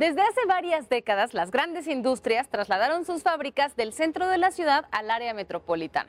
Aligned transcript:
Desde 0.00 0.22
hace 0.22 0.46
varias 0.48 0.88
décadas, 0.88 1.34
las 1.34 1.50
grandes 1.50 1.86
industrias 1.86 2.48
trasladaron 2.48 3.04
sus 3.04 3.22
fábricas 3.22 3.76
del 3.76 3.92
centro 3.92 4.28
de 4.28 4.38
la 4.38 4.50
ciudad 4.50 4.86
al 4.92 5.10
área 5.10 5.34
metropolitana. 5.34 6.08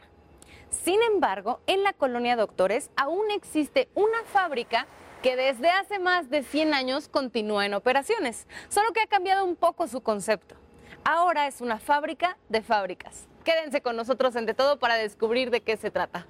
Sin 0.69 1.01
embargo, 1.01 1.59
en 1.67 1.83
la 1.83 1.91
colonia 1.91 2.37
Doctores 2.37 2.89
aún 2.95 3.29
existe 3.31 3.89
una 3.93 4.23
fábrica 4.31 4.87
que 5.21 5.35
desde 5.35 5.69
hace 5.71 5.99
más 5.99 6.29
de 6.29 6.41
100 6.41 6.73
años 6.73 7.09
continúa 7.09 7.65
en 7.65 7.73
operaciones, 7.73 8.47
solo 8.69 8.93
que 8.93 9.01
ha 9.01 9.07
cambiado 9.07 9.43
un 9.43 9.57
poco 9.57 9.89
su 9.89 9.99
concepto. 9.99 10.55
Ahora 11.03 11.47
es 11.47 11.59
una 11.59 11.77
fábrica 11.77 12.37
de 12.47 12.61
fábricas. 12.61 13.27
Quédense 13.43 13.81
con 13.81 13.97
nosotros 13.97 14.37
en 14.37 14.45
De 14.45 14.53
Todo 14.53 14.79
para 14.79 14.95
descubrir 14.95 15.51
de 15.51 15.63
qué 15.63 15.75
se 15.75 15.91
trata. 15.91 16.25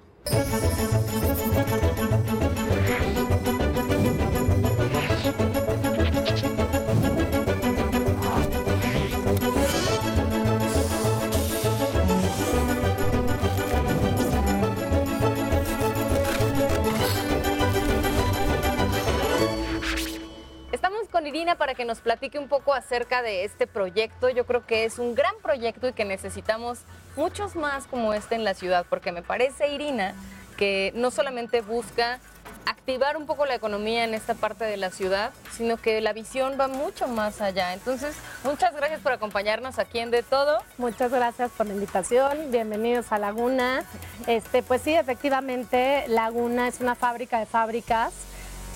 Irina 21.26 21.56
para 21.56 21.74
que 21.74 21.84
nos 21.84 22.00
platique 22.00 22.38
un 22.38 22.48
poco 22.48 22.74
acerca 22.74 23.22
de 23.22 23.44
este 23.44 23.66
proyecto. 23.66 24.28
Yo 24.28 24.46
creo 24.46 24.66
que 24.66 24.84
es 24.84 24.98
un 24.98 25.14
gran 25.14 25.34
proyecto 25.42 25.88
y 25.88 25.92
que 25.92 26.04
necesitamos 26.04 26.80
muchos 27.16 27.56
más 27.56 27.86
como 27.86 28.14
este 28.14 28.34
en 28.34 28.44
la 28.44 28.54
ciudad, 28.54 28.86
porque 28.88 29.12
me 29.12 29.22
parece, 29.22 29.68
Irina, 29.72 30.14
que 30.56 30.92
no 30.94 31.10
solamente 31.10 31.60
busca 31.60 32.20
activar 32.66 33.16
un 33.16 33.26
poco 33.26 33.46
la 33.46 33.54
economía 33.54 34.04
en 34.04 34.14
esta 34.14 34.34
parte 34.34 34.64
de 34.64 34.76
la 34.76 34.90
ciudad, 34.90 35.32
sino 35.52 35.76
que 35.76 36.00
la 36.00 36.12
visión 36.12 36.56
va 36.58 36.68
mucho 36.68 37.08
más 37.08 37.40
allá. 37.40 37.72
Entonces, 37.72 38.14
muchas 38.44 38.74
gracias 38.74 39.00
por 39.00 39.12
acompañarnos 39.12 39.78
aquí 39.78 39.98
en 39.98 40.10
De 40.10 40.22
Todo. 40.22 40.62
Muchas 40.78 41.10
gracias 41.10 41.50
por 41.50 41.66
la 41.66 41.74
invitación. 41.74 42.50
Bienvenidos 42.50 43.12
a 43.12 43.18
Laguna. 43.18 43.84
Este, 44.26 44.62
pues 44.62 44.82
sí, 44.82 44.94
efectivamente, 44.94 46.04
Laguna 46.08 46.68
es 46.68 46.80
una 46.80 46.94
fábrica 46.94 47.38
de 47.38 47.46
fábricas 47.46 48.12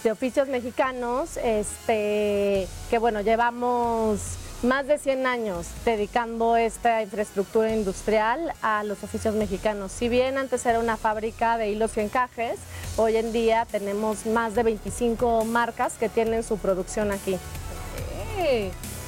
de 0.07 0.13
oficios 0.13 0.47
mexicanos, 0.47 1.37
este, 1.37 2.69
que 2.91 2.99
bueno, 3.01 3.23
llevamos 3.23 4.21
más 4.63 4.87
de 4.87 4.99
100 4.99 5.27
años 5.27 5.67
dedicando 5.85 6.57
esta 6.57 7.03
infraestructura 7.03 7.75
industrial 7.75 8.53
a 8.63 8.85
los 8.85 9.03
oficios 9.03 9.35
mexicanos. 9.35 9.91
Si 9.91 10.09
bien 10.09 10.39
antes 10.39 10.65
era 10.65 10.79
una 10.79 10.97
fábrica 10.97 11.59
de 11.59 11.71
hilos 11.71 11.97
y 11.97 12.03
encajes, 12.03 12.61
hoy 12.97 13.17
en 13.17 13.33
día 13.33 13.67
tenemos 13.69 14.27
más 14.27 14.55
de 14.55 14.63
25 14.63 15.45
marcas 15.45 15.95
que 15.95 16.09
tienen 16.09 16.45
su 16.45 16.57
producción 16.57 17.11
aquí. 17.11 17.37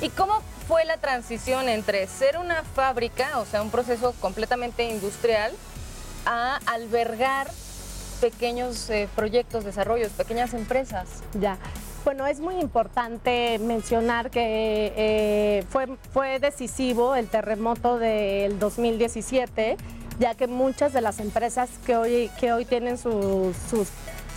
¿Y 0.00 0.08
cómo 0.08 0.42
fue 0.66 0.84
la 0.84 0.96
transición 0.96 1.69
entre 1.69 2.08
ser 2.08 2.38
una 2.38 2.64
fábrica, 2.64 3.38
o 3.38 3.46
sea, 3.46 3.62
un 3.62 3.70
proceso 3.70 4.16
completamente 4.20 4.91
industrial, 4.91 5.52
a 6.26 6.56
albergar 6.66 7.46
pequeños 8.20 8.91
eh, 8.91 9.08
proyectos, 9.14 9.64
desarrollos, 9.64 10.11
pequeñas 10.12 10.55
empresas? 10.55 11.08
Ya. 11.41 11.58
Bueno, 12.05 12.27
es 12.27 12.41
muy 12.41 12.56
importante 12.56 13.58
mencionar 13.58 14.30
que 14.30 14.92
eh, 14.97 15.64
fue, 15.69 15.88
fue 16.12 16.38
decisivo 16.38 17.14
el 17.16 17.27
terremoto 17.27 17.98
del 17.98 18.58
2017, 18.58 19.77
ya 20.19 20.34
que 20.34 20.47
muchas 20.47 20.92
de 20.92 21.00
las 21.00 21.20
empresas 21.20 21.69
que 21.84 21.97
hoy, 21.97 22.30
que 22.41 22.52
hoy 22.52 22.64
tienen 22.64 22.98
sus, 22.98 23.56
sus 23.69 23.88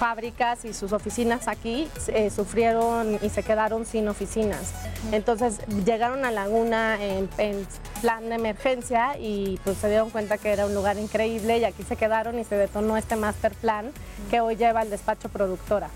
fábricas 0.01 0.65
y 0.65 0.73
sus 0.73 0.93
oficinas 0.93 1.47
aquí 1.47 1.87
eh, 2.07 2.31
sufrieron 2.31 3.19
y 3.21 3.29
se 3.29 3.43
quedaron 3.43 3.85
sin 3.85 4.07
oficinas. 4.07 4.73
Entonces 5.11 5.59
llegaron 5.85 6.25
a 6.25 6.31
Laguna 6.31 6.97
en, 6.99 7.29
en 7.37 7.67
plan 8.01 8.27
de 8.27 8.33
emergencia 8.33 9.15
y 9.19 9.59
pues 9.63 9.77
se 9.77 9.89
dieron 9.89 10.09
cuenta 10.09 10.39
que 10.39 10.49
era 10.49 10.65
un 10.65 10.73
lugar 10.73 10.97
increíble 10.97 11.59
y 11.59 11.65
aquí 11.65 11.83
se 11.83 11.97
quedaron 11.97 12.39
y 12.39 12.43
se 12.45 12.55
detonó 12.55 12.97
este 12.97 13.15
master 13.15 13.53
plan 13.53 13.91
que 14.31 14.41
hoy 14.41 14.55
lleva 14.55 14.81
el 14.81 14.89
despacho 14.89 15.29
productora. 15.29 15.91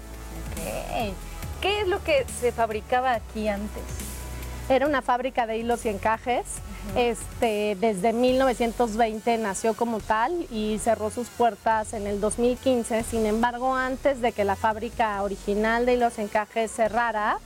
¿Qué 1.59 1.81
es 1.81 1.87
lo 1.87 2.03
que 2.03 2.27
se 2.39 2.51
fabricaba 2.51 3.13
aquí 3.13 3.47
antes? 3.47 3.81
Era 4.67 4.87
una 4.87 5.03
fábrica 5.03 5.45
de 5.45 5.59
hilos 5.59 5.85
y 5.85 5.89
encajes. 5.89 6.45
Este, 6.95 7.77
desde 7.79 8.13
1920 8.13 9.37
nació 9.37 9.75
como 9.75 9.99
tal 9.99 10.47
y 10.51 10.79
cerró 10.79 11.11
sus 11.11 11.27
puertas 11.27 11.93
en 11.93 12.07
el 12.07 12.19
2015. 12.19 13.03
Sin 13.03 13.27
embargo, 13.27 13.75
antes 13.75 14.21
de 14.21 14.31
que 14.31 14.43
la 14.43 14.55
fábrica 14.55 15.21
original 15.21 15.85
de 15.85 15.93
hilos 15.93 16.13
y 16.17 16.21
encajes 16.21 16.71
cerrara, 16.71 17.37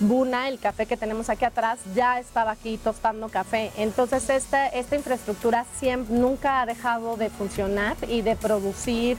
Buna, 0.00 0.46
el 0.46 0.60
café 0.60 0.86
que 0.86 0.96
tenemos 0.96 1.28
aquí 1.28 1.44
atrás, 1.44 1.80
ya 1.96 2.20
estaba 2.20 2.52
aquí 2.52 2.78
tostando 2.78 3.28
café. 3.28 3.72
Entonces, 3.76 4.30
esta, 4.30 4.68
esta 4.68 4.94
infraestructura 4.94 5.66
siempre, 5.80 6.14
nunca 6.16 6.62
ha 6.62 6.66
dejado 6.66 7.16
de 7.16 7.30
funcionar 7.30 7.96
y 8.08 8.22
de 8.22 8.36
producir, 8.36 9.16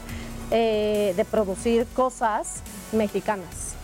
eh, 0.50 1.12
de 1.14 1.24
producir 1.26 1.86
cosas 1.94 2.62
mexicanas. 2.92 3.74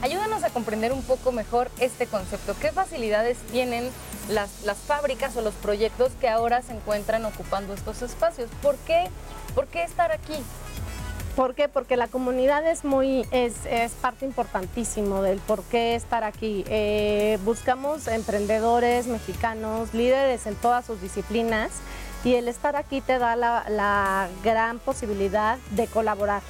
Ayúdanos 0.00 0.44
a 0.44 0.50
comprender 0.50 0.92
un 0.92 1.02
poco 1.02 1.32
mejor 1.32 1.70
este 1.80 2.06
concepto. 2.06 2.54
¿Qué 2.60 2.70
facilidades 2.70 3.36
tienen 3.50 3.90
las, 4.28 4.62
las 4.62 4.78
fábricas 4.78 5.36
o 5.36 5.40
los 5.40 5.54
proyectos 5.54 6.12
que 6.20 6.28
ahora 6.28 6.62
se 6.62 6.72
encuentran 6.72 7.24
ocupando 7.24 7.74
estos 7.74 8.02
espacios? 8.02 8.48
¿Por 8.62 8.76
qué, 8.76 9.06
¿Por 9.56 9.66
qué 9.66 9.82
estar 9.82 10.12
aquí? 10.12 10.36
¿Por 11.34 11.54
qué? 11.54 11.68
Porque 11.68 11.96
la 11.96 12.06
comunidad 12.06 12.64
es 12.68 12.84
muy, 12.84 13.26
es, 13.32 13.54
es 13.68 13.92
parte 13.92 14.24
importantísimo 14.24 15.22
del 15.22 15.38
por 15.40 15.64
qué 15.64 15.96
estar 15.96 16.22
aquí. 16.22 16.64
Eh, 16.68 17.38
buscamos 17.44 18.06
emprendedores 18.06 19.06
mexicanos, 19.06 19.94
líderes 19.94 20.46
en 20.46 20.54
todas 20.54 20.86
sus 20.86 21.00
disciplinas 21.00 21.70
y 22.24 22.34
el 22.34 22.48
estar 22.48 22.76
aquí 22.76 23.00
te 23.00 23.18
da 23.18 23.34
la, 23.34 23.64
la 23.68 24.28
gran 24.44 24.78
posibilidad 24.80 25.58
de 25.70 25.86
colaborar, 25.86 26.42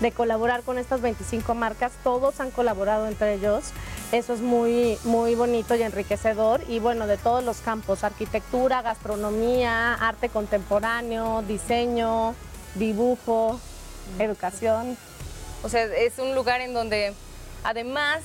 de 0.00 0.12
colaborar 0.12 0.62
con 0.62 0.78
estas 0.78 1.00
25 1.00 1.54
marcas. 1.54 1.92
Todos 2.02 2.40
han 2.40 2.50
colaborado 2.50 3.06
entre 3.06 3.34
ellos. 3.34 3.64
Eso 4.12 4.34
es 4.34 4.40
muy, 4.40 4.98
muy 5.04 5.34
bonito 5.34 5.74
y 5.74 5.82
enriquecedor. 5.82 6.62
Y 6.68 6.78
bueno, 6.78 7.06
de 7.06 7.16
todos 7.16 7.44
los 7.44 7.58
campos, 7.58 8.04
arquitectura, 8.04 8.82
gastronomía, 8.82 9.94
arte 9.94 10.28
contemporáneo, 10.28 11.42
diseño, 11.42 12.34
dibujo, 12.74 13.60
educación. 14.18 14.96
O 15.62 15.68
sea, 15.68 15.84
es 15.84 16.18
un 16.18 16.34
lugar 16.34 16.60
en 16.60 16.74
donde 16.74 17.14
además, 17.62 18.20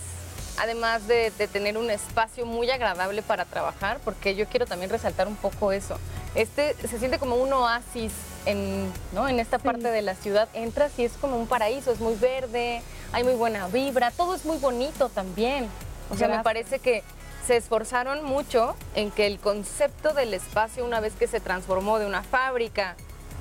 además 0.58 1.08
de, 1.08 1.32
de 1.38 1.48
tener 1.48 1.78
un 1.78 1.90
espacio 1.90 2.46
muy 2.46 2.70
agradable 2.70 3.22
para 3.22 3.46
trabajar, 3.46 4.00
porque 4.04 4.36
yo 4.36 4.48
quiero 4.48 4.66
también 4.66 4.92
resaltar 4.92 5.28
un 5.28 5.36
poco 5.36 5.72
eso. 5.72 5.98
Este 6.36 6.76
se 6.88 7.00
siente 7.00 7.18
como 7.18 7.36
un 7.36 7.52
oasis 7.54 8.12
en, 8.46 8.92
¿no? 9.14 9.28
en 9.28 9.40
esta 9.40 9.60
parte 9.60 9.90
de 9.90 10.02
la 10.02 10.16
ciudad. 10.16 10.50
Entras 10.54 10.98
y 10.98 11.06
es 11.06 11.14
como 11.14 11.38
un 11.38 11.48
paraíso, 11.48 11.92
es 11.92 12.00
muy 12.00 12.16
verde, 12.16 12.82
hay 13.12 13.24
muy 13.24 13.34
buena 13.36 13.68
vibra, 13.68 14.12
todo 14.12 14.36
es 14.36 14.46
muy 14.46 14.58
bonito 14.58 15.10
también. 15.10 15.68
O 16.12 16.18
sea, 16.18 16.28
me 16.28 16.44
parece 16.44 16.80
que 16.80 17.04
se 17.46 17.58
esforzaron 17.58 18.24
mucho 18.24 18.76
en 18.96 19.12
que 19.12 19.28
el 19.28 19.40
concepto 19.40 20.14
del 20.14 20.34
espacio, 20.34 20.86
una 20.86 21.00
vez 21.00 21.14
que 21.14 21.28
se 21.28 21.40
transformó 21.40 22.00
de 22.00 22.06
una 22.06 22.24
fábrica 22.24 22.96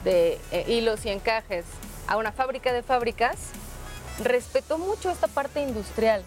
de 0.05 0.39
eh, 0.53 0.65
hilos 0.69 1.05
y 1.05 1.11
encajes 1.11 1.65
a 2.07 2.17
una 2.17 2.33
fábrica 2.33 2.73
de 2.73 2.83
fábricas, 2.83 3.37
respetó 4.23 4.79
mucho 4.79 5.11
esta 5.11 5.29
parte 5.29 5.61
industrial. 5.63 6.23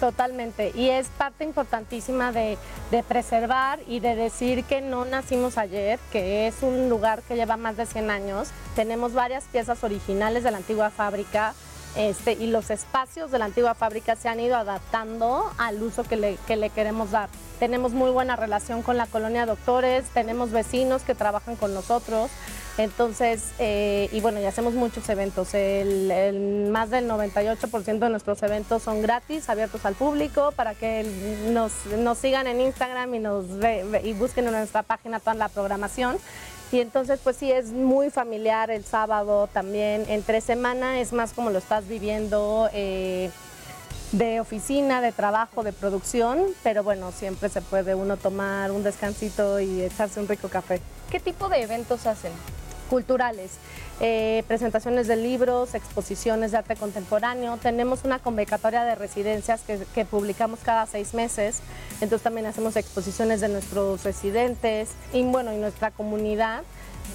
Totalmente, 0.00 0.72
y 0.74 0.88
es 0.88 1.08
parte 1.08 1.44
importantísima 1.44 2.32
de, 2.32 2.56
de 2.90 3.02
preservar 3.02 3.80
y 3.86 4.00
de 4.00 4.16
decir 4.16 4.64
que 4.64 4.80
no 4.80 5.04
nacimos 5.04 5.58
ayer, 5.58 5.98
que 6.10 6.46
es 6.46 6.62
un 6.62 6.88
lugar 6.88 7.20
que 7.20 7.36
lleva 7.36 7.58
más 7.58 7.76
de 7.76 7.84
100 7.84 8.10
años. 8.10 8.48
Tenemos 8.74 9.12
varias 9.12 9.44
piezas 9.44 9.84
originales 9.84 10.42
de 10.42 10.52
la 10.52 10.56
antigua 10.56 10.88
fábrica 10.88 11.52
este, 11.96 12.32
y 12.32 12.46
los 12.46 12.70
espacios 12.70 13.30
de 13.30 13.38
la 13.38 13.46
antigua 13.46 13.74
fábrica 13.74 14.14
se 14.14 14.28
han 14.28 14.38
ido 14.38 14.56
adaptando 14.56 15.50
al 15.58 15.82
uso 15.82 16.04
que 16.04 16.16
le, 16.16 16.36
que 16.46 16.56
le 16.56 16.70
queremos 16.70 17.10
dar. 17.10 17.28
Tenemos 17.58 17.92
muy 17.92 18.10
buena 18.10 18.36
relación 18.36 18.82
con 18.82 18.96
la 18.96 19.06
colonia 19.06 19.44
Doctores, 19.44 20.04
tenemos 20.14 20.50
vecinos 20.50 21.02
que 21.02 21.14
trabajan 21.14 21.56
con 21.56 21.74
nosotros. 21.74 22.30
Entonces, 22.80 23.50
eh, 23.58 24.08
y 24.10 24.22
bueno, 24.22 24.40
y 24.40 24.46
hacemos 24.46 24.72
muchos 24.72 25.06
eventos. 25.10 25.48
Más 25.48 26.88
del 26.88 27.10
98% 27.10 27.98
de 27.98 28.08
nuestros 28.08 28.42
eventos 28.42 28.82
son 28.82 29.02
gratis, 29.02 29.50
abiertos 29.50 29.84
al 29.84 29.94
público, 29.94 30.52
para 30.52 30.74
que 30.74 31.04
nos, 31.50 31.72
sigan 32.16 32.46
en 32.46 32.62
Instagram 32.62 33.14
y 33.14 34.12
busquen 34.14 34.46
en 34.46 34.52
nuestra 34.52 34.82
página 34.82 35.20
toda 35.20 35.34
la 35.34 35.50
programación. 35.50 36.16
Y 36.72 36.80
entonces, 36.80 37.20
pues 37.22 37.36
sí, 37.36 37.52
es 37.52 37.66
muy 37.66 38.08
familiar 38.08 38.70
el 38.70 38.84
sábado 38.84 39.46
también. 39.52 40.06
Entre 40.08 40.40
semana 40.40 41.00
es 41.00 41.12
más 41.12 41.34
como 41.34 41.50
lo 41.50 41.58
estás 41.58 41.86
viviendo. 41.86 42.70
eh, 42.72 43.30
de 44.12 44.40
oficina, 44.40 45.00
de 45.00 45.12
trabajo, 45.12 45.62
de 45.62 45.72
producción, 45.72 46.46
pero 46.64 46.82
bueno, 46.82 47.12
siempre 47.12 47.48
se 47.48 47.62
puede 47.62 47.94
uno 47.94 48.16
tomar 48.16 48.72
un 48.72 48.82
descansito 48.82 49.60
y 49.60 49.82
echarse 49.82 50.18
un 50.18 50.26
rico 50.26 50.48
café. 50.48 50.80
¿Qué 51.12 51.20
tipo 51.20 51.48
de 51.48 51.62
eventos 51.62 52.06
hacen? 52.06 52.32
Culturales, 52.90 53.52
eh, 54.00 54.42
presentaciones 54.48 55.06
de 55.06 55.16
libros, 55.16 55.74
exposiciones 55.74 56.50
de 56.50 56.58
arte 56.58 56.74
contemporáneo. 56.76 57.56
Tenemos 57.56 58.04
una 58.04 58.18
convocatoria 58.18 58.84
de 58.84 58.96
residencias 58.96 59.62
que, 59.62 59.78
que, 59.94 60.04
publicamos 60.04 60.58
cada 60.64 60.86
seis 60.86 61.14
meses. 61.14 61.60
Entonces 62.00 62.22
también 62.22 62.46
hacemos 62.46 62.76
exposiciones 62.76 63.40
de 63.40 63.48
nuestros 63.48 64.02
residentes 64.02 64.90
y 65.12 65.22
bueno, 65.22 65.54
y 65.54 65.56
nuestra 65.56 65.92
comunidad 65.92 66.62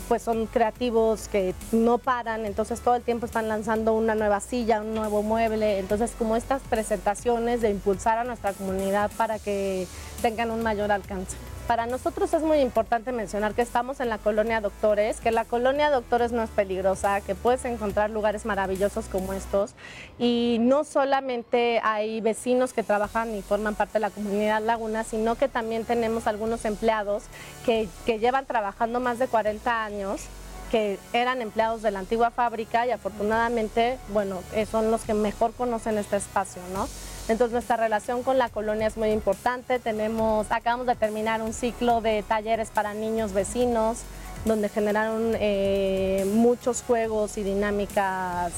pues 0.08 0.22
son 0.22 0.46
creativos 0.46 1.28
que 1.28 1.56
no 1.72 1.98
paran, 1.98 2.46
entonces 2.46 2.80
todo 2.82 2.96
el 2.96 3.02
tiempo 3.02 3.26
están 3.26 3.48
lanzando 3.48 3.94
una 3.94 4.14
nueva 4.14 4.40
silla, 4.40 4.82
un 4.82 4.94
nuevo 4.94 5.24
mueble, 5.24 5.80
entonces 5.80 6.12
como 6.18 6.36
estas 6.36 6.62
presentaciones 6.64 7.62
de 7.62 7.70
impulsar 7.70 8.18
a 8.18 8.24
nuestra 8.24 8.54
comunidad 8.54 9.10
para 9.18 9.40
que 9.40 9.88
tengan 10.22 10.52
un 10.52 10.62
mayor 10.62 10.92
alcance. 10.92 11.38
Para 11.68 11.88
nosotros 11.88 12.32
es 12.36 12.44
muy 12.44 12.60
importante 12.60 13.12
mencionar 13.12 13.56
que 13.56 13.64
estamos 13.64 14.00
en 14.00 14.08
la 14.10 14.20
colonia 14.20 14.62
Doctores, 14.62 15.20
que 15.20 15.32
la 15.32 15.46
colonia 15.46 15.90
Doctores 15.90 16.32
no 16.32 16.44
es 16.44 16.52
peligrosa, 16.52 17.22
que 17.22 17.34
puedes 17.34 17.66
encontrar 17.66 18.12
lugares 18.12 18.46
maravillosos 18.46 19.06
como 19.06 19.34
estos 19.34 19.74
y 20.20 20.58
no 20.62 20.84
solamente 20.84 21.82
hay 21.84 22.22
vecinos 22.22 22.72
que 22.72 22.84
trabajan 22.84 23.34
y 23.34 23.42
forman 23.42 23.74
parte 23.74 23.94
de 23.94 24.02
la 24.02 24.12
comunidad 24.12 24.62
Laguna, 24.62 25.04
sino 25.04 25.36
que 25.36 25.48
también 25.48 25.86
tenemos 25.86 26.28
algunos 26.28 26.66
empleados 26.66 27.24
que, 27.66 27.90
llevan 28.06 28.46
trabajando 28.46 29.00
más 29.00 29.18
de 29.18 29.28
40 29.28 29.84
años 29.84 30.22
que 30.70 31.00
eran 31.14 31.42
empleados 31.42 31.82
de 31.82 31.90
la 31.90 32.00
antigua 32.00 32.30
fábrica 32.30 32.86
y 32.86 32.92
afortunadamente, 32.92 33.98
bueno, 34.10 34.42
eh, 34.54 34.68
son 34.68 34.92
los 34.92 35.02
que 35.02 35.16
mejor 35.16 35.54
conocen 35.54 35.98
este 35.98 36.18
espacio, 36.18 36.62
¿no? 36.74 36.88
Entonces 37.28 37.54
nuestra 37.54 37.76
relación 37.76 38.22
con 38.22 38.38
la 38.38 38.50
colonia 38.50 38.86
es 38.86 38.98
muy 38.98 39.10
importante. 39.10 39.80
Tenemos, 39.80 40.52
acabamos 40.52 40.86
de 40.86 40.96
terminar 40.96 41.42
un 41.42 41.54
ciclo 41.54 42.00
de 42.02 42.24
talleres 42.24 42.70
para 42.70 42.94
niños 42.94 43.34
vecinos, 43.34 44.04
donde 44.46 44.70
generaron 44.70 45.34
eh, 45.40 46.24
muchos 46.34 46.84
juegos 46.84 47.38
y 47.38 47.44
dinámicas 47.44 48.54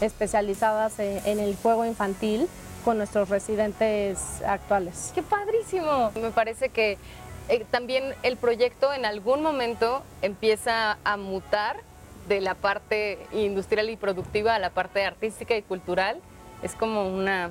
especializadas 0.00 0.98
en, 0.98 1.38
el 1.38 1.56
juego 1.56 1.84
infantil 1.84 2.48
con 2.84 2.98
nuestros 2.98 3.28
residentes 3.28 4.18
actuales. 4.44 5.12
¡Qué 5.14 5.22
padrísimo! 5.22 6.10
Me 6.20 6.30
parece 6.30 6.70
que 6.70 6.98
eh, 7.48 7.64
también 7.70 8.14
el 8.24 8.36
proyecto 8.36 8.92
en 8.92 9.04
algún 9.04 9.42
momento 9.42 10.02
empieza 10.22 10.98
a 11.04 11.16
mutar 11.16 11.76
de 12.28 12.40
la 12.40 12.54
parte 12.54 13.18
industrial 13.32 13.90
y 13.90 13.96
productiva 13.96 14.56
a 14.56 14.58
la 14.58 14.70
parte 14.70 15.04
artística 15.04 15.56
y 15.56 15.62
cultural. 15.62 16.20
Es 16.62 16.74
como 16.74 17.08
una 17.08 17.50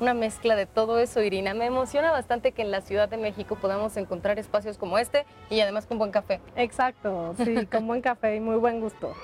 una 0.00 0.14
mezcla 0.14 0.56
de 0.56 0.66
todo 0.66 0.98
eso, 0.98 1.22
Irina. 1.22 1.54
Me 1.54 1.66
emociona 1.66 2.10
bastante 2.10 2.52
que 2.52 2.62
en 2.62 2.70
la 2.70 2.80
Ciudad 2.80 3.08
de 3.08 3.16
México 3.16 3.56
podamos 3.56 3.96
encontrar 3.96 4.38
espacios 4.38 4.78
como 4.78 4.98
este 4.98 5.24
y 5.50 5.60
además 5.60 5.86
con 5.86 5.98
buen 5.98 6.10
café. 6.10 6.40
Exacto, 6.56 7.34
sí, 7.44 7.66
con 7.70 7.86
buen 7.86 8.00
café 8.00 8.36
y 8.36 8.40
muy 8.40 8.56
buen 8.56 8.80
gusto. 8.80 9.14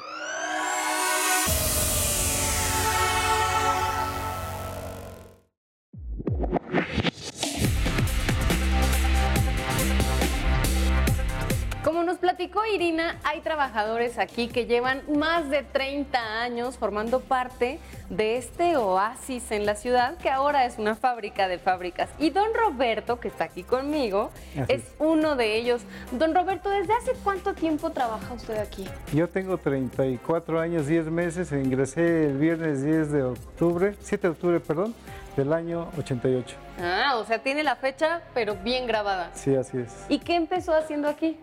Platicó 12.23 12.65
Irina, 12.65 13.19
hay 13.25 13.41
trabajadores 13.41 14.17
aquí 14.17 14.47
que 14.47 14.67
llevan 14.67 15.03
más 15.19 15.51
de 15.51 15.65
30 15.65 16.41
años 16.41 16.79
formando 16.79 17.19
parte 17.19 17.81
de 18.11 18.37
este 18.37 18.77
oasis 18.77 19.51
en 19.51 19.67
la 19.67 19.75
ciudad, 19.75 20.17
que 20.19 20.31
ahora 20.31 20.65
es 20.65 20.79
una 20.79 20.95
fábrica 20.95 21.49
de 21.49 21.59
fábricas. 21.59 22.09
Y 22.21 22.31
don 22.31 22.55
Roberto, 22.55 23.19
que 23.19 23.27
está 23.27 23.45
aquí 23.45 23.65
conmigo, 23.65 24.31
es 24.69 24.83
uno 25.01 25.35
de 25.35 25.57
ellos. 25.57 25.83
Don 26.13 26.33
Roberto, 26.33 26.71
¿desde 26.71 26.93
hace 26.93 27.13
cuánto 27.25 27.55
tiempo 27.55 27.91
trabaja 27.91 28.33
usted 28.33 28.57
aquí? 28.57 28.87
Yo 29.13 29.29
tengo 29.29 29.59
34 29.59 30.61
años, 30.61 30.87
10 30.87 31.07
meses, 31.07 31.51
e 31.51 31.61
ingresé 31.61 32.27
el 32.27 32.39
viernes 32.39 32.85
10 32.85 33.11
de 33.11 33.23
octubre, 33.25 33.97
7 34.01 34.29
de 34.29 34.31
octubre, 34.31 34.61
perdón, 34.61 34.95
del 35.37 35.53
año 35.53 35.89
88. 35.99 36.57
Ah, 36.81 37.17
o 37.17 37.25
sea, 37.25 37.43
tiene 37.43 37.65
la 37.65 37.75
fecha, 37.75 38.23
pero 38.33 38.55
bien 38.55 38.87
grabada. 38.87 39.31
Sí, 39.35 39.57
así 39.57 39.79
es. 39.79 39.93
¿Y 40.09 40.21
qué 40.21 40.37
empezó 40.37 40.73
haciendo 40.73 41.09
aquí? 41.09 41.37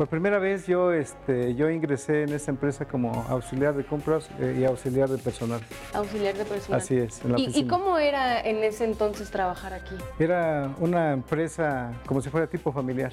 Por 0.00 0.08
primera 0.08 0.38
vez 0.38 0.66
yo, 0.66 0.94
este, 0.94 1.54
yo 1.56 1.68
ingresé 1.68 2.22
en 2.22 2.30
esta 2.32 2.50
empresa 2.50 2.86
como 2.86 3.12
auxiliar 3.28 3.74
de 3.74 3.84
compras 3.84 4.30
eh, 4.40 4.56
y 4.58 4.64
auxiliar 4.64 5.10
de 5.10 5.18
personal. 5.18 5.60
Auxiliar 5.92 6.34
de 6.38 6.46
personal. 6.46 6.80
Así 6.80 6.96
es. 6.96 7.22
En 7.22 7.32
la 7.32 7.38
¿Y, 7.38 7.52
¿Y, 7.54 7.66
cómo 7.66 7.98
era 7.98 8.40
en 8.40 8.64
ese 8.64 8.86
entonces 8.86 9.30
trabajar 9.30 9.74
aquí? 9.74 9.94
Era 10.18 10.74
una 10.78 11.12
empresa 11.12 11.92
como 12.06 12.22
si 12.22 12.30
fuera 12.30 12.46
tipo 12.46 12.72
familiar. 12.72 13.12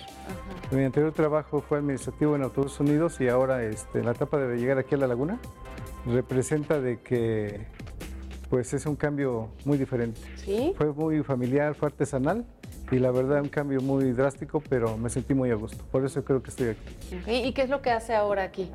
Mi 0.71 0.85
anterior 0.85 1.11
trabajo 1.11 1.59
fue 1.59 1.79
administrativo 1.79 2.37
en 2.37 2.43
Autobuses 2.43 2.79
Unidos 2.79 3.19
y 3.19 3.27
ahora 3.27 3.63
este, 3.63 4.01
la 4.01 4.11
etapa 4.11 4.37
de 4.37 4.55
llegar 4.55 4.77
aquí 4.77 4.95
a 4.95 4.99
La 4.99 5.07
Laguna 5.07 5.41
representa 6.05 6.79
de 6.79 7.01
que 7.01 7.67
pues 8.49 8.73
es 8.73 8.85
un 8.85 8.95
cambio 8.95 9.49
muy 9.65 9.77
diferente. 9.77 10.21
¿Sí? 10.37 10.73
Fue 10.77 10.93
muy 10.93 11.21
familiar, 11.21 11.75
fue 11.75 11.89
artesanal 11.89 12.45
y 12.91 12.99
la 12.99 13.11
verdad 13.11 13.41
un 13.41 13.49
cambio 13.49 13.81
muy 13.81 14.11
drástico, 14.11 14.61
pero 14.69 14.97
me 14.97 15.09
sentí 15.09 15.33
muy 15.33 15.51
a 15.51 15.55
gusto. 15.55 15.83
Por 15.91 16.05
eso 16.05 16.23
creo 16.23 16.41
que 16.41 16.49
estoy 16.49 16.69
aquí. 16.69 17.21
¿Y 17.27 17.53
qué 17.53 17.63
es 17.63 17.69
lo 17.69 17.81
que 17.81 17.91
hace 17.91 18.15
ahora 18.15 18.43
aquí? 18.43 18.71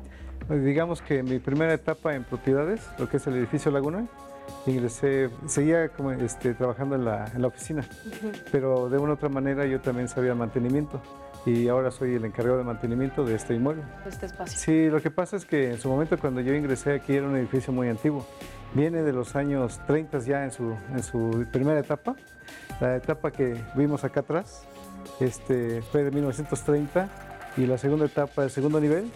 Pues 0.47 0.63
digamos 0.63 1.01
que 1.01 1.23
mi 1.23 1.39
primera 1.39 1.73
etapa 1.73 2.13
en 2.15 2.23
propiedades, 2.23 2.81
lo 2.97 3.09
que 3.09 3.17
es 3.17 3.27
el 3.27 3.35
edificio 3.35 3.71
Laguna, 3.71 4.07
ingresé, 4.65 5.29
seguía 5.47 5.89
como, 5.89 6.11
este, 6.11 6.53
trabajando 6.53 6.95
en 6.95 7.05
la, 7.05 7.31
en 7.33 7.41
la 7.41 7.47
oficina, 7.47 7.87
pero 8.51 8.89
de 8.89 8.97
una 8.97 9.11
u 9.11 9.15
otra 9.15 9.29
manera 9.29 9.65
yo 9.65 9.79
también 9.79 10.07
sabía 10.07 10.35
mantenimiento 10.35 11.01
y 11.45 11.67
ahora 11.67 11.91
soy 11.91 12.15
el 12.15 12.25
encargado 12.25 12.57
de 12.57 12.63
mantenimiento 12.63 13.25
de 13.25 13.35
este 13.35 13.53
inmueble. 13.53 13.83
Este 14.07 14.25
espacio. 14.25 14.57
Sí, 14.57 14.89
lo 14.89 15.01
que 15.01 15.11
pasa 15.11 15.35
es 15.35 15.45
que 15.45 15.71
en 15.71 15.79
su 15.79 15.89
momento 15.89 16.17
cuando 16.17 16.41
yo 16.41 16.53
ingresé 16.53 16.93
aquí 16.93 17.13
era 17.13 17.27
un 17.27 17.35
edificio 17.35 17.73
muy 17.73 17.89
antiguo. 17.89 18.25
Viene 18.73 19.03
de 19.03 19.13
los 19.13 19.35
años 19.35 19.79
30 19.85 20.19
ya 20.19 20.43
en 20.45 20.51
su, 20.51 20.75
en 20.91 21.03
su 21.03 21.45
primera 21.51 21.79
etapa 21.79 22.15
la 22.83 22.97
etapa 22.97 23.31
que 23.31 23.55
vimos 23.75 24.03
acá 24.03 24.19
atrás 24.19 24.65
este, 25.21 25.81
fue 25.83 26.03
de 26.03 26.11
1930 26.11 27.09
y 27.55 27.65
la 27.65 27.77
segunda 27.77 28.05
etapa, 28.05 28.43
el 28.43 28.49
segundo 28.49 28.81
nivel, 28.81 29.09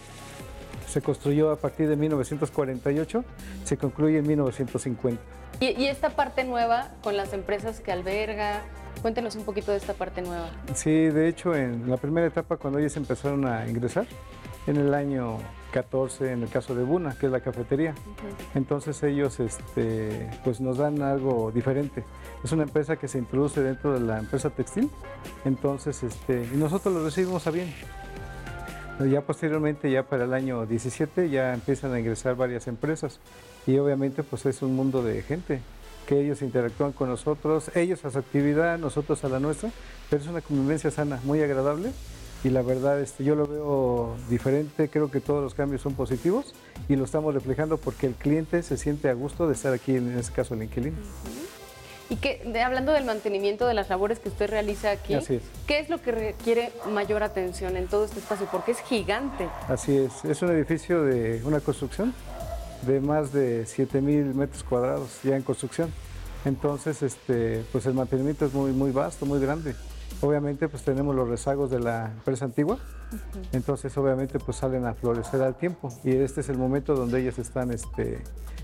se 0.88 1.02
construyó 1.02 1.52
a 1.52 1.58
partir 1.58 1.90
de 1.90 1.98
1948, 1.98 3.26
se 3.66 3.78
concluye 3.78 4.20
en 4.20 4.28
1950. 4.28 5.22
¿Y, 5.60 5.86
esta 5.86 6.12
parte 6.12 6.46
nueva 6.46 6.92
con 7.04 7.18
las 7.18 7.34
empresas 7.34 7.82
que 7.82 7.92
alberga? 7.92 8.62
Cuéntenos 9.02 9.36
un 9.36 9.44
poquito 9.44 9.72
de 9.72 9.78
esta 9.78 9.94
parte 9.94 10.22
nueva. 10.22 10.50
Sí, 10.74 10.92
de 10.92 11.28
hecho, 11.28 11.54
en 11.54 11.90
la 11.90 11.98
primera 11.98 12.28
etapa, 12.28 12.56
cuando 12.56 12.80
ellos 12.80 12.96
empezaron 12.96 13.46
a 13.46 13.68
ingresar, 13.68 14.06
en 14.68 14.78
el 14.78 14.94
año 14.94 15.38
14 15.72 16.32
en 16.32 16.44
el 16.44 16.50
caso 16.50 16.76
de 16.76 16.84
Buna, 16.84 17.16
que 17.18 17.26
es 17.26 17.32
la 17.32 17.40
cafetería. 17.40 17.94
Entonces 18.56 19.02
ellos 19.04 19.40
este, 19.40 20.30
pues 20.44 20.62
nos 20.62 20.78
dan 20.78 21.02
algo 21.02 21.52
diferente. 21.52 22.04
Es 22.44 22.52
una 22.52 22.64
empresa 22.64 22.98
que 22.98 23.08
se 23.08 23.18
introduce 23.18 23.62
dentro 23.62 23.94
de 23.94 24.00
la 24.00 24.20
empresa 24.20 24.50
textil, 24.50 24.90
entonces 25.46 26.04
este, 26.04 26.48
y 26.54 26.58
nosotros 26.58 26.94
lo 26.94 27.04
recibimos 27.04 27.48
a 27.48 27.52
bien. 27.52 27.74
Ya 29.12 29.22
posteriormente, 29.22 29.92
ya 29.92 30.04
para 30.04 30.24
el 30.24 30.34
año 30.34 30.66
17, 30.66 31.30
ya 31.30 31.54
empiezan 31.54 31.94
a 31.94 32.00
ingresar 32.00 32.36
varias 32.36 32.68
empresas 32.68 33.20
y 33.68 33.78
obviamente 33.78 34.24
pues 34.24 34.46
es 34.48 34.64
un 34.64 34.76
mundo 34.76 35.04
de 35.04 35.22
gente 35.22 35.62
que 36.08 36.20
ellos 36.20 36.42
interactúan 36.42 36.94
con 36.94 37.10
nosotros, 37.10 37.70
ellos 37.76 38.04
a 38.06 38.12
su 38.12 38.18
actividad, 38.18 38.80
nosotros 38.80 39.24
a 39.24 39.30
la 39.30 39.40
nuestra, 39.40 39.70
pero 40.10 40.24
es 40.24 40.28
una 40.28 40.42
convivencia 40.42 40.90
sana, 40.90 41.20
muy 41.26 41.42
agradable 41.42 41.92
y 42.44 42.50
la 42.50 42.62
verdad 42.62 43.00
este, 43.02 43.24
yo 43.24 43.36
lo 43.36 43.48
veo 43.48 44.16
diferente, 44.30 44.90
creo 44.90 45.10
que 45.10 45.20
todos 45.20 45.44
los 45.44 45.54
cambios 45.54 45.82
son 45.82 45.94
positivos 45.94 46.54
y 46.88 46.96
lo 46.96 47.06
estamos 47.06 47.34
reflejando 47.34 47.78
porque 47.78 48.08
el 48.08 48.14
cliente 48.14 48.64
se 48.64 48.78
siente 48.78 49.10
a 49.10 49.14
gusto 49.14 49.48
de 49.48 49.54
estar 49.54 49.74
aquí, 49.74 49.96
en 49.96 50.18
este 50.18 50.34
caso 50.34 50.54
el 50.54 50.64
inquilino. 50.64 50.98
Y 52.10 52.16
que, 52.16 52.42
hablando 52.64 52.94
del 52.94 53.04
mantenimiento 53.04 53.68
de 53.68 53.74
las 53.74 53.90
labores 53.90 54.20
que 54.20 54.30
usted 54.30 54.50
realiza 54.50 54.92
aquí, 54.92 55.14
¿qué 55.68 55.80
es 55.80 55.90
lo 55.90 56.02
que 56.02 56.14
requiere 56.14 56.72
mayor 56.90 57.22
atención 57.22 57.76
en 57.76 57.88
todo 57.88 58.06
este 58.06 58.20
espacio? 58.20 58.48
Porque 58.50 58.72
es 58.72 58.80
gigante. 58.80 59.50
Así 59.68 59.98
es, 59.98 60.24
es 60.24 60.42
un 60.42 60.52
edificio 60.52 61.04
de 61.04 61.42
una 61.44 61.60
construcción 61.60 62.14
de 62.84 63.02
más 63.02 63.34
de 63.34 63.66
7 63.66 64.00
mil 64.02 64.34
metros 64.36 64.64
cuadrados 64.64 65.20
ya 65.24 65.36
en 65.36 65.42
construcción. 65.42 65.92
Entonces, 66.46 67.04
este, 67.04 67.66
pues 67.74 67.86
el 67.88 67.94
mantenimiento 67.94 68.46
es 68.46 68.54
muy, 68.54 68.72
muy 68.72 68.92
vasto, 68.92 69.26
muy 69.26 69.40
grande. 69.42 69.76
Obviamente 70.22 70.68
pues 70.68 70.84
tenemos 70.84 71.16
los 71.16 71.28
rezagos 71.28 71.70
de 71.70 71.80
la 71.80 72.08
empresa 72.08 72.46
antigua, 72.46 72.80
entonces 73.52 73.96
obviamente 73.98 74.40
pues 74.40 74.58
salen 74.58 74.86
a 74.86 74.96
florecer 74.96 75.42
al 75.44 75.56
tiempo. 75.56 75.90
Y 76.04 76.16
este 76.16 76.42
es 76.42 76.50
el 76.50 76.58
momento 76.58 76.96
donde 76.96 77.22
ellas 77.22 77.38
están, 77.38 77.72
este, 77.72 78.24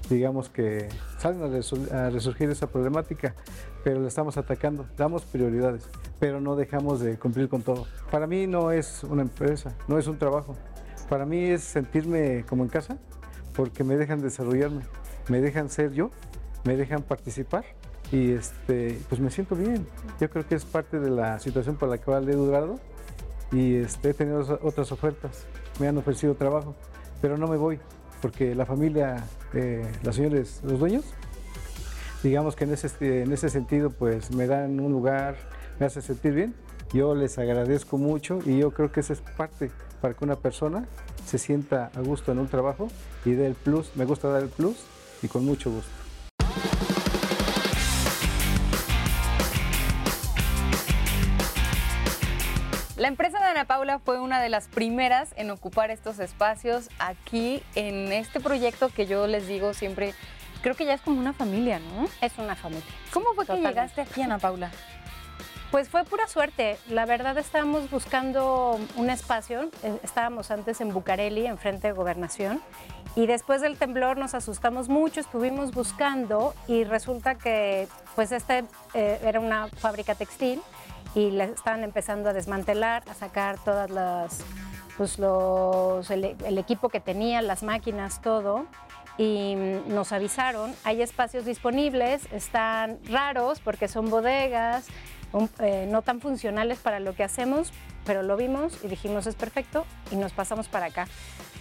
digamos 0.10 0.50
que 0.50 0.90
salen 1.20 1.44
a, 1.92 2.10
resurgir 2.10 2.50
esa 2.50 2.68
problemática, 2.68 3.36
pero 3.84 4.00
la 4.00 4.08
estamos 4.08 4.38
atacando, 4.38 4.88
damos 4.98 5.26
prioridades, 5.26 5.88
pero 6.20 6.42
no 6.42 6.56
dejamos 6.56 7.00
de 7.02 7.20
cumplir 7.20 7.50
con 7.50 7.62
todo. 7.62 7.86
Para 8.10 8.26
mí 8.26 8.48
no 8.48 8.72
es 8.72 9.04
una 9.04 9.22
empresa, 9.22 9.74
no 9.88 10.00
es 10.00 10.08
un 10.08 10.18
trabajo, 10.18 10.56
para 11.08 11.26
mí 11.26 11.38
es 11.38 11.64
sentirme 11.64 12.46
como 12.50 12.64
en 12.64 12.70
casa 12.70 12.98
porque 13.56 13.84
me 13.84 13.96
dejan 13.96 14.22
desarrollarme, 14.22 14.82
me 15.30 15.40
dejan 15.40 15.70
ser 15.70 15.92
yo, 15.92 16.10
me 16.64 16.76
dejan 16.76 17.04
participar 17.04 17.64
y 18.14 18.32
este, 18.32 19.00
pues 19.10 19.20
me 19.20 19.32
siento 19.32 19.56
bien. 19.56 19.88
Yo 20.22 20.30
creo 20.30 20.48
que 20.48 20.54
es 20.54 20.66
parte 20.66 21.00
de 21.00 21.10
la 21.10 21.40
situación 21.40 21.76
por 21.76 21.90
la 21.90 21.98
cual 21.98 22.30
he 22.30 22.34
durado 22.34 22.80
y 23.52 23.78
este, 23.78 24.12
he 24.12 24.14
tenido 24.14 24.60
otras 24.62 24.92
ofertas, 24.92 25.46
me 25.80 25.88
han 25.88 25.98
ofrecido 25.98 26.36
trabajo, 26.36 26.76
pero 27.22 27.38
no 27.38 27.48
me 27.48 27.58
voy, 27.58 27.80
porque 28.22 28.54
la 28.54 28.68
familia, 28.68 29.26
eh, 29.54 29.84
los 30.04 30.16
señores, 30.16 30.62
los 30.64 30.80
dueños, 30.80 31.06
digamos 32.22 32.56
que 32.56 32.66
en 32.66 32.74
ese, 32.74 33.24
en 33.24 33.32
ese 33.32 33.50
sentido 33.50 33.90
pues 33.90 34.30
me 34.32 34.46
dan 34.46 34.80
un 34.80 34.92
lugar, 34.92 35.36
me 35.80 35.88
hace 35.88 36.02
sentir 36.02 36.34
bien. 36.34 36.56
Yo 36.94 37.16
les 37.16 37.40
agradezco 37.40 37.98
mucho 37.98 38.40
y 38.46 38.60
yo 38.60 38.70
creo 38.70 38.92
que 38.92 39.00
esa 39.00 39.14
es 39.14 39.22
parte 39.22 39.72
para 40.02 40.14
que 40.14 40.24
una 40.24 40.36
persona 40.36 40.86
se 41.26 41.40
sienta 41.40 41.90
a 41.96 42.02
gusto 42.02 42.32
en 42.32 42.38
un 42.38 42.48
trabajo 42.48 42.90
y 43.26 43.32
dé 43.32 43.48
el 43.48 43.56
plus, 43.56 43.96
me 43.96 44.06
gusta 44.06 44.28
dar 44.28 44.44
el 44.44 44.50
plus 44.50 44.86
y 45.24 45.28
con 45.28 45.44
mucho 45.44 45.72
gusto. 45.72 46.03
La 53.04 53.10
empresa 53.10 53.38
de 53.38 53.48
Ana 53.48 53.66
Paula 53.66 54.00
fue 54.00 54.22
una 54.22 54.42
de 54.42 54.48
las 54.48 54.70
primeras 54.70 55.34
en 55.36 55.52
ocupar 55.52 55.92
estos 55.92 56.20
espacios 56.20 56.90
aquí 57.00 57.62
en 57.76 58.14
este 58.14 58.40
proyecto 58.40 58.88
que 58.88 59.06
yo 59.08 59.28
les 59.28 59.46
digo 59.46 59.74
siempre, 59.74 60.14
creo 60.62 60.74
que 60.74 60.86
ya 60.86 60.94
es 60.94 61.02
como 61.02 61.20
una 61.20 61.34
familia, 61.34 61.80
¿no? 61.80 62.08
Es 62.22 62.32
una 62.38 62.56
familia. 62.56 62.88
¿Cómo 63.12 63.34
fue 63.36 63.46
que 63.46 63.58
llegaste 63.58 64.00
aquí, 64.00 64.22
Ana 64.22 64.40
Paula? 64.40 64.72
Pues 65.70 65.90
fue 65.90 66.06
pura 66.06 66.30
suerte. 66.30 66.78
La 66.88 67.06
verdad 67.06 67.38
estábamos 67.38 67.92
buscando 67.92 68.80
un 68.96 69.10
espacio. 69.10 69.70
Eh, 69.84 70.00
estábamos 70.02 70.50
antes 70.50 70.80
en 70.80 70.94
Bucareli, 70.94 71.46
enfrente 71.46 71.88
de 71.88 71.94
Gobernación. 71.94 72.62
Y 73.18 73.26
después 73.26 73.60
del 73.60 73.78
temblor 73.78 74.18
nos 74.18 74.34
asustamos 74.34 74.88
mucho, 74.88 75.20
estuvimos 75.20 75.74
buscando 75.74 76.56
y 76.70 76.86
resulta 76.86 77.36
que 77.36 77.90
pues 78.16 78.32
este 78.32 78.64
eh, 78.94 79.20
era 79.26 79.42
una 79.42 79.68
fábrica 79.68 80.16
textil 80.16 80.62
y 81.16 81.32
le 81.32 81.46
estaban 81.46 81.84
empezando 81.84 82.30
a 82.30 82.34
desmantelar, 82.34 83.04
a 83.10 83.14
sacar 83.14 83.58
todas 83.64 83.90
las, 83.90 84.42
pues 84.98 85.20
los, 85.20 86.10
el, 86.10 86.58
equipo 86.58 86.90
que 86.90 87.00
tenía, 87.00 87.42
las 87.42 87.64
máquinas, 87.64 88.22
todo. 88.22 88.66
Y 89.18 89.56
nos 89.88 90.12
avisaron, 90.12 90.74
hay 90.84 91.04
espacios 91.04 91.46
disponibles, 91.46 92.28
están 92.32 92.98
raros 93.06 93.60
porque 93.60 93.88
son 93.88 94.10
bodegas, 94.10 94.88
eh, 95.60 95.88
no 95.92 96.02
tan 96.02 96.20
funcionales 96.20 96.80
para 96.80 97.00
lo 97.00 97.14
que 97.14 97.24
hacemos, 97.24 97.72
pero 98.06 98.24
lo 98.24 98.36
vimos 98.38 98.80
y 98.84 98.88
dijimos 98.88 99.28
es 99.28 99.36
perfecto 99.36 99.86
y 100.12 100.16
nos 100.16 100.32
pasamos 100.32 100.68
para 100.68 100.88
acá 100.88 101.08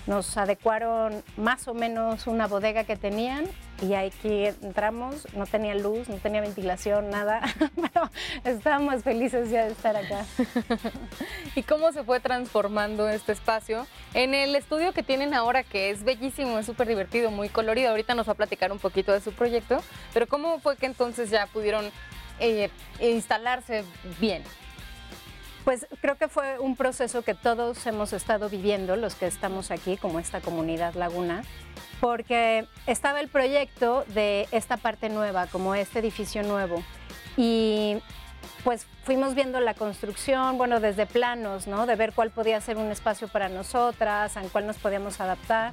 nos 0.06 0.36
adecuaron 0.36 1.22
más 1.36 1.68
o 1.68 1.74
menos 1.74 2.26
una 2.26 2.46
bodega 2.46 2.84
que 2.84 2.96
tenían 2.96 3.46
y 3.80 3.94
aquí 3.94 4.46
entramos, 4.46 5.26
no 5.34 5.46
tenía 5.46 5.74
luz, 5.74 6.08
no 6.08 6.16
tenía 6.16 6.40
ventilación, 6.40 7.10
nada, 7.10 7.42
pero 7.74 8.10
estábamos 8.44 9.02
felices 9.02 9.50
ya 9.50 9.64
de 9.64 9.72
estar 9.72 9.96
acá. 9.96 10.24
¿Y 11.56 11.62
cómo 11.62 11.92
se 11.92 12.04
fue 12.04 12.20
transformando 12.20 13.08
este 13.08 13.32
espacio? 13.32 13.86
En 14.14 14.34
el 14.34 14.54
estudio 14.54 14.92
que 14.92 15.02
tienen 15.02 15.34
ahora, 15.34 15.64
que 15.64 15.90
es 15.90 16.04
bellísimo, 16.04 16.58
es 16.58 16.66
súper 16.66 16.86
divertido, 16.86 17.30
muy 17.30 17.48
colorido, 17.48 17.90
ahorita 17.90 18.14
nos 18.14 18.28
va 18.28 18.32
a 18.32 18.36
platicar 18.36 18.70
un 18.70 18.78
poquito 18.78 19.12
de 19.12 19.20
su 19.20 19.32
proyecto, 19.32 19.82
pero 20.14 20.28
¿cómo 20.28 20.60
fue 20.60 20.76
que 20.76 20.86
entonces 20.86 21.30
ya 21.30 21.46
pudieron 21.46 21.84
eh, 22.38 22.70
instalarse 23.00 23.84
bien? 24.20 24.42
Pues 25.64 25.86
creo 26.00 26.16
que 26.16 26.26
fue 26.26 26.58
un 26.58 26.74
proceso 26.74 27.22
que 27.22 27.34
todos 27.34 27.86
hemos 27.86 28.12
estado 28.12 28.48
viviendo, 28.48 28.96
los 28.96 29.14
que 29.14 29.26
estamos 29.26 29.70
aquí, 29.70 29.96
como 29.96 30.18
esta 30.18 30.40
comunidad 30.40 30.94
Laguna, 30.94 31.44
porque 32.00 32.66
estaba 32.88 33.20
el 33.20 33.28
proyecto 33.28 34.04
de 34.08 34.48
esta 34.50 34.76
parte 34.76 35.08
nueva, 35.08 35.46
como 35.46 35.76
este 35.76 36.00
edificio 36.00 36.42
nuevo. 36.42 36.82
Y 37.36 37.98
pues 38.64 38.86
fuimos 39.04 39.36
viendo 39.36 39.60
la 39.60 39.74
construcción, 39.74 40.58
bueno, 40.58 40.80
desde 40.80 41.06
planos, 41.06 41.68
¿no? 41.68 41.86
De 41.86 41.94
ver 41.94 42.12
cuál 42.12 42.30
podía 42.30 42.60
ser 42.60 42.76
un 42.76 42.90
espacio 42.90 43.28
para 43.28 43.48
nosotras, 43.48 44.36
en 44.36 44.48
cuál 44.48 44.66
nos 44.66 44.78
podíamos 44.78 45.20
adaptar. 45.20 45.72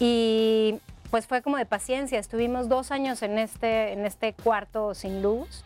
Y 0.00 0.80
pues 1.10 1.26
fue 1.26 1.40
como 1.40 1.56
de 1.56 1.64
paciencia. 1.64 2.18
Estuvimos 2.18 2.68
dos 2.68 2.90
años 2.90 3.22
en 3.22 3.38
este, 3.38 3.92
en 3.92 4.04
este 4.04 4.34
cuarto 4.34 4.94
sin 4.94 5.22
luz 5.22 5.64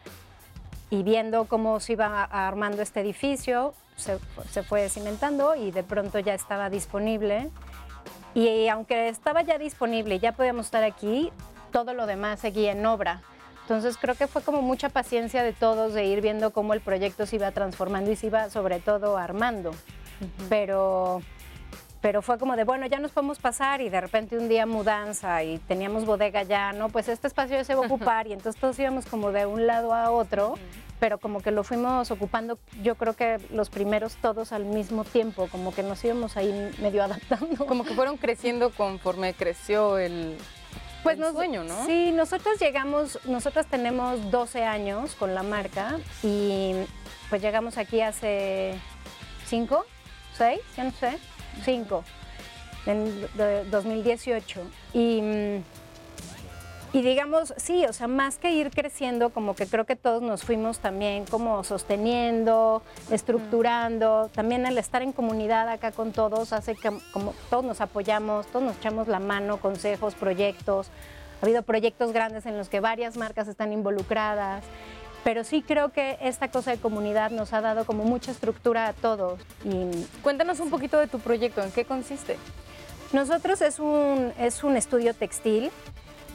y 0.91 1.03
viendo 1.03 1.45
cómo 1.45 1.81
se 1.81 1.93
iba 1.95 2.25
armando 2.25 2.83
este 2.83 3.01
edificio, 3.01 3.75
se, 3.97 4.19
fue 4.63 4.89
cimentando 4.89 5.55
y 5.55 5.71
de 5.71 5.83
pronto 5.83 6.19
ya 6.19 6.35
estaba 6.35 6.71
disponible. 6.71 7.51
Y 8.35 8.69
aunque 8.69 9.09
estaba 9.09 9.43
ya 9.43 9.59
disponible, 9.59 10.19
ya 10.19 10.33
podíamos 10.33 10.67
estar 10.67 10.85
aquí, 10.85 11.33
todo 11.73 11.95
lo 11.95 12.07
demás 12.07 12.41
seguía 12.41 12.73
en 12.73 12.85
obra. 12.87 13.23
Entonces 13.63 13.99
creo 13.99 14.15
que 14.15 14.27
fue 14.27 14.43
como 14.43 14.63
mucha 14.63 14.89
paciencia 14.89 15.43
de 15.43 15.53
todos 15.53 15.93
de 15.93 16.07
ir 16.07 16.23
viendo 16.23 16.53
cómo 16.53 16.73
el 16.73 16.81
proyecto 16.81 17.27
se 17.27 17.37
iba 17.37 17.51
transformando 17.51 18.11
y 18.11 18.17
se 18.17 18.29
iba 18.29 18.49
sobre 18.49 18.81
todo 18.81 19.19
armando. 19.19 19.73
Pero 20.49 21.23
pero 22.01 22.23
fue 22.23 22.39
como 22.39 22.57
de, 22.57 22.65
bueno, 22.65 22.87
ya 22.87 22.99
nos 22.99 23.11
podemos 23.11 23.39
pasar 23.39 23.81
y 23.81 23.89
de 23.89 24.01
repente 24.01 24.39
un 24.39 24.49
día 24.49 24.67
mudanza 24.67 25.43
y 25.43 25.59
teníamos 25.59 26.05
bodega 26.05 26.43
ya, 26.45 26.73
¿no? 26.73 26.89
Pues 26.89 27.09
este 27.09 27.27
espacio 27.27 27.57
ya 27.57 27.65
se 27.65 27.75
va 27.75 27.83
a 27.83 27.87
ocupar 27.87 28.27
y 28.27 28.33
entonces 28.33 28.61
todos 28.61 28.79
íbamos 28.79 29.07
como 29.07 29.33
de 29.33 29.47
un 29.47 29.67
lado 29.67 29.93
a 29.93 30.11
otro, 30.11 30.55
pero 31.01 31.19
como 31.19 31.41
que 31.41 31.51
lo 31.51 31.65
fuimos 31.65 32.11
ocupando, 32.11 32.59
yo 32.83 32.95
creo 32.95 33.15
que 33.15 33.39
los 33.51 33.69
primeros 33.69 34.17
todos 34.17 34.53
al 34.53 34.65
mismo 34.65 35.05
tiempo, 35.05 35.49
como 35.51 35.75
que 35.75 35.83
nos 35.83 36.05
íbamos 36.05 36.37
ahí 36.37 36.71
medio 36.81 37.03
adaptando. 37.03 37.67
Como 37.67 37.85
que 37.85 37.95
fueron 37.95 38.17
creciendo 38.17 38.71
conforme 38.71 39.35
creció 39.35 39.99
el, 39.99 40.37
pues 41.03 41.19
el 41.19 41.33
sueño, 41.33 41.65
¿no? 41.65 41.85
Sí, 41.87 42.13
nosotros 42.13 42.61
llegamos, 42.61 43.19
nosotros 43.25 43.67
tenemos 43.67 44.31
12 44.31 44.63
años 44.63 45.17
con 45.17 45.35
la 45.35 45.43
marca 45.43 45.99
y 46.23 46.75
pues 47.29 47.43
llegamos 47.43 47.77
aquí 47.77 48.01
hace 48.01 48.75
5, 49.47 49.85
6, 50.37 50.61
ya 50.77 50.85
no 50.85 50.93
sé 50.93 51.19
5, 51.65 52.05
en 52.87 53.27
2018. 53.71 54.61
Y, 54.93 55.23
mm, 55.23 55.63
y 56.95 57.03
digamos, 57.03 57.53
sí, 57.59 57.85
o 57.85 57.93
sea, 57.93 58.09
más 58.09 58.39
que 58.39 58.51
ir 58.53 58.71
creciendo, 58.71 59.29
como 59.29 59.55
que 59.55 59.67
creo 59.67 59.85
que 59.85 59.95
todos 59.95 60.23
nos 60.23 60.43
fuimos 60.43 60.79
también 60.79 61.27
como 61.27 61.63
sosteniendo, 61.63 62.83
estructurando, 63.11 64.31
también 64.35 64.65
el 64.65 64.79
estar 64.79 65.03
en 65.03 65.13
comunidad 65.13 65.69
acá 65.69 65.93
con 65.93 66.13
todos 66.13 66.55
hace 66.55 66.75
que 66.75 66.91
como 67.13 67.35
todos 67.51 67.65
nos 67.65 67.83
apoyamos, 67.83 68.47
todos 68.47 68.65
nos 68.65 68.77
echamos 68.79 69.07
la 69.07 69.19
mano, 69.19 69.59
consejos, 69.59 70.15
proyectos. 70.15 70.89
Ha 71.41 71.45
habido 71.45 71.63
proyectos 71.63 72.13
grandes 72.13 72.47
en 72.47 72.57
los 72.57 72.71
que 72.71 72.81
varias 72.81 73.19
marcas 73.19 73.49
están 73.49 73.73
involucradas 73.73 74.65
pero 75.25 75.45
sí 75.45 75.63
creo 75.63 75.91
que 75.91 76.19
esta 76.21 76.51
cosa 76.51 76.71
de 76.71 76.79
comunidad 76.79 77.31
nos 77.31 77.53
ha 77.53 77.61
dado 77.61 77.85
como 77.85 78.05
mucha 78.05 78.31
estructura 78.31 78.89
a 78.89 78.93
todos. 78.93 79.41
Y 79.65 80.07
cuéntanos 80.23 80.61
un 80.61 80.71
poquito 80.71 80.99
de 80.99 81.07
tu 81.07 81.19
proyecto, 81.19 81.63
¿en 81.63 81.71
qué 81.71 81.85
consiste? 81.85 82.37
Nosotros 83.13 83.61
es 83.63 83.79
un, 83.79 84.33
es 84.39 84.65
un 84.65 84.77
estudio 84.77 85.15
textil 85.15 85.71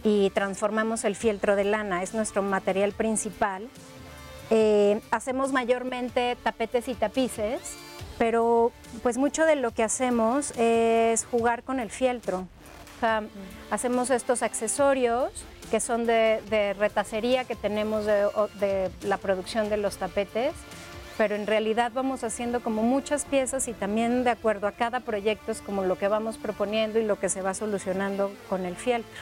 y 0.03 0.31
transformamos 0.31 1.05
el 1.05 1.15
fieltro 1.15 1.55
de 1.55 1.63
lana, 1.63 2.03
es 2.03 2.13
nuestro 2.13 2.41
material 2.41 2.91
principal. 2.91 3.67
Eh, 4.49 5.01
hacemos 5.11 5.51
mayormente 5.51 6.35
tapetes 6.43 6.87
y 6.87 6.95
tapices, 6.95 7.61
pero 8.17 8.71
pues 9.01 9.17
mucho 9.17 9.45
de 9.45 9.55
lo 9.55 9.71
que 9.71 9.83
hacemos 9.83 10.51
es 10.57 11.25
jugar 11.25 11.63
con 11.63 11.79
el 11.79 11.89
fieltro. 11.89 12.47
O 12.97 12.99
sea, 12.99 13.23
hacemos 13.71 14.09
estos 14.09 14.43
accesorios 14.43 15.45
que 15.73 15.79
son 15.79 16.05
de, 16.05 16.75
retacería 16.77 17.45
que 17.45 17.55
tenemos 17.55 18.05
de, 18.05 18.91
la 19.01 19.17
producción 19.17 19.71
de 19.71 19.77
los 19.77 19.97
tapetes, 19.97 20.53
pero 21.17 21.33
en 21.33 21.47
realidad 21.47 21.91
vamos 21.95 22.23
haciendo 22.23 22.61
como 22.61 22.83
muchas 22.83 23.25
piezas 23.25 23.67
y 23.67 23.73
también 23.73 24.23
de 24.23 24.29
acuerdo 24.29 24.67
a 24.67 24.71
cada 24.73 24.99
proyecto 24.99 25.51
es 25.51 25.61
como 25.61 25.83
lo 25.83 25.97
que 25.97 26.07
vamos 26.07 26.37
proponiendo 26.37 26.99
y 26.99 27.03
lo 27.03 27.19
que 27.19 27.27
se 27.27 27.41
va 27.41 27.55
solucionando 27.55 28.31
con 28.49 28.67
el 28.67 28.75
fieltro. 28.75 29.19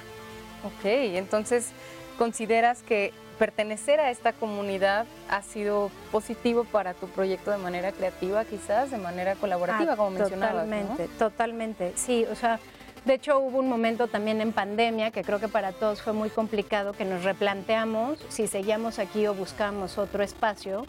Ok, 0.65 0.83
entonces 0.83 1.69
consideras 2.17 2.83
que 2.83 3.13
pertenecer 3.39 4.01
a 4.01 4.11
esta 4.11 4.33
comunidad 4.33 5.05
ha 5.29 5.43
sido 5.43 5.89
positivo 6.11 6.65
para 6.65 6.93
tu 6.93 7.07
proyecto 7.07 7.51
de 7.51 7.59
manera 7.59 7.93
creativa, 7.93 8.43
quizás, 8.43 8.91
de 8.91 8.97
manera 8.97 9.35
colaborativa, 9.35 9.93
ah, 9.93 9.95
como 9.95 10.09
mencionabas. 10.09 10.65
Totalmente, 10.65 11.07
totalmente. 11.17 11.93
Sí, 11.95 12.25
o 12.29 12.35
sea, 12.35 12.59
de 13.05 13.15
hecho, 13.15 13.39
hubo 13.39 13.57
un 13.57 13.67
momento 13.67 14.07
también 14.07 14.41
en 14.41 14.53
pandemia 14.53 15.09
que 15.09 15.23
creo 15.23 15.39
que 15.39 15.47
para 15.47 15.71
todos 15.71 16.01
fue 16.01 16.13
muy 16.13 16.29
complicado, 16.29 16.93
que 16.93 17.03
nos 17.03 17.23
replanteamos 17.23 18.19
si 18.29 18.45
seguíamos 18.45 18.99
aquí 18.99 19.25
o 19.25 19.33
buscamos 19.33 19.97
otro 19.97 20.23
espacio. 20.23 20.85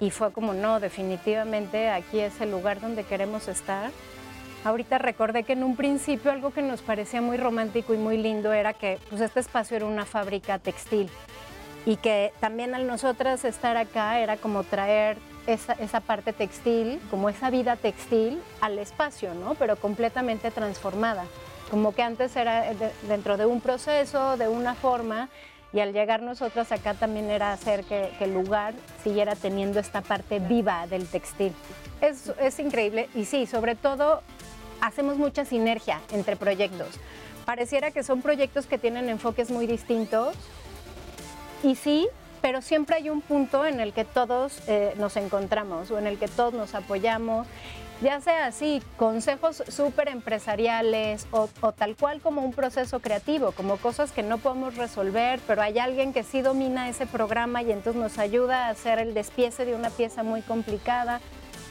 Y 0.00 0.10
fue 0.10 0.32
como, 0.32 0.52
no, 0.52 0.80
definitivamente 0.80 1.88
aquí 1.88 2.18
es 2.18 2.40
el 2.40 2.50
lugar 2.50 2.80
donde 2.80 3.04
queremos 3.04 3.48
estar. 3.48 3.90
Ahorita 4.64 4.98
recordé 4.98 5.44
que 5.44 5.52
en 5.52 5.62
un 5.62 5.76
principio 5.76 6.32
algo 6.32 6.50
que 6.50 6.62
nos 6.62 6.82
parecía 6.82 7.22
muy 7.22 7.36
romántico 7.36 7.94
y 7.94 7.98
muy 7.98 8.18
lindo 8.18 8.52
era 8.52 8.72
que 8.72 8.98
pues, 9.08 9.20
este 9.20 9.38
espacio 9.38 9.76
era 9.76 9.86
una 9.86 10.04
fábrica 10.04 10.58
textil 10.58 11.08
y 11.86 11.96
que 11.96 12.32
también 12.40 12.74
al 12.74 12.88
nosotras 12.88 13.44
estar 13.44 13.76
acá 13.76 14.18
era 14.18 14.36
como 14.36 14.64
traer 14.64 15.18
esa, 15.46 16.00
parte 16.00 16.32
textil, 16.32 17.00
como 17.10 17.28
esa 17.28 17.50
vida 17.50 17.76
textil 17.76 18.40
al 18.60 18.78
espacio, 18.78 19.34
¿no? 19.34 19.54
Pero 19.54 19.76
completamente 19.76 20.50
transformada. 20.50 21.24
Como 21.70 21.94
que 21.94 22.02
antes 22.02 22.36
era 22.36 22.72
dentro 23.08 23.36
de 23.36 23.46
un 23.46 23.60
proceso, 23.60 24.36
de 24.36 24.48
una 24.48 24.74
forma, 24.74 25.28
y 25.72 25.80
al 25.80 25.92
llegar 25.92 26.22
nosotros 26.22 26.70
acá 26.72 26.94
también 26.94 27.30
era 27.30 27.52
hacer 27.52 27.84
que, 27.84 28.10
el 28.20 28.32
lugar 28.32 28.74
siguiera 29.02 29.34
teniendo 29.34 29.80
esta 29.80 30.00
parte 30.00 30.38
viva 30.38 30.86
del 30.86 31.06
textil. 31.06 31.52
Es, 32.00 32.32
es 32.40 32.58
increíble 32.58 33.08
y 33.14 33.24
sí, 33.24 33.46
sobre 33.46 33.74
todo 33.74 34.22
hacemos 34.80 35.16
mucha 35.16 35.44
sinergia 35.44 36.00
entre 36.12 36.36
proyectos. 36.36 36.88
Pareciera 37.44 37.90
que 37.90 38.02
son 38.02 38.22
proyectos 38.22 38.66
que 38.66 38.78
tienen 38.78 39.08
enfoques 39.08 39.50
muy 39.50 39.66
distintos 39.66 40.34
y 41.62 41.74
sí, 41.74 42.08
pero 42.46 42.62
siempre 42.62 42.94
hay 42.94 43.10
un 43.10 43.22
punto 43.22 43.66
en 43.66 43.80
el 43.80 43.92
que 43.92 44.04
todos 44.04 44.60
eh, 44.68 44.94
nos 44.98 45.16
encontramos 45.16 45.90
o 45.90 45.98
en 45.98 46.06
el 46.06 46.16
que 46.16 46.28
todos 46.28 46.54
nos 46.54 46.76
apoyamos 46.76 47.48
ya 48.00 48.20
sea 48.20 48.46
así, 48.46 48.80
consejos 48.96 49.64
súper 49.66 50.06
empresariales 50.06 51.26
o, 51.32 51.48
tal 51.72 51.96
cual 51.96 52.20
como 52.20 52.42
un 52.42 52.52
proceso 52.52 53.00
creativo, 53.00 53.50
como 53.50 53.78
cosas 53.78 54.12
que 54.12 54.22
no 54.22 54.38
podemos 54.38 54.76
resolver, 54.76 55.40
pero 55.48 55.60
hay 55.60 55.80
alguien 55.80 56.12
que 56.12 56.22
sí 56.22 56.40
domina 56.40 56.88
ese 56.88 57.06
programa 57.06 57.62
y 57.62 57.72
entonces 57.72 58.00
nos 58.00 58.16
ayuda 58.18 58.66
a 58.66 58.68
hacer 58.68 59.00
el 59.00 59.12
despiece 59.12 59.64
de 59.64 59.74
una 59.74 59.90
pieza 59.90 60.22
muy 60.22 60.42
complicada. 60.42 61.20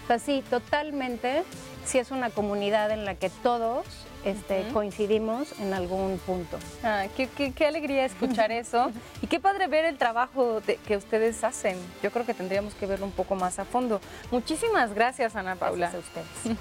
O 0.03 0.07
sea, 0.07 0.19
sí, 0.19 0.43
totalmente, 0.49 1.43
sí 1.85 1.99
es 1.99 2.11
una 2.11 2.31
comunidad 2.31 2.91
en 2.91 3.05
la 3.05 3.15
que 3.15 3.29
todos 3.29 3.85
este, 4.25 4.67
coincidimos 4.73 5.57
en 5.59 5.73
algún 5.73 6.17
punto. 6.17 6.57
Ah, 6.83 7.05
qué, 7.15 7.65
alegría 7.65 8.05
escuchar 8.05 8.51
eso 8.51 8.91
y 9.21 9.27
qué 9.27 9.39
padre 9.39 9.67
ver 9.67 9.85
el 9.85 9.97
trabajo 9.97 10.61
que 10.87 10.97
ustedes 10.97 11.43
hacen. 11.43 11.77
Yo 12.01 12.11
creo 12.11 12.25
que 12.25 12.33
tendríamos 12.33 12.73
que 12.73 12.87
verlo 12.87 13.05
un 13.05 13.11
poco 13.11 13.35
más 13.35 13.59
a 13.59 13.65
fondo. 13.65 14.01
Muchísimas 14.31 14.93
gracias, 14.93 15.35
Ana 15.35 15.55
Paula. 15.55 15.91
Gracias 15.91 16.03
a 16.15 16.19
ustedes. 16.19 16.57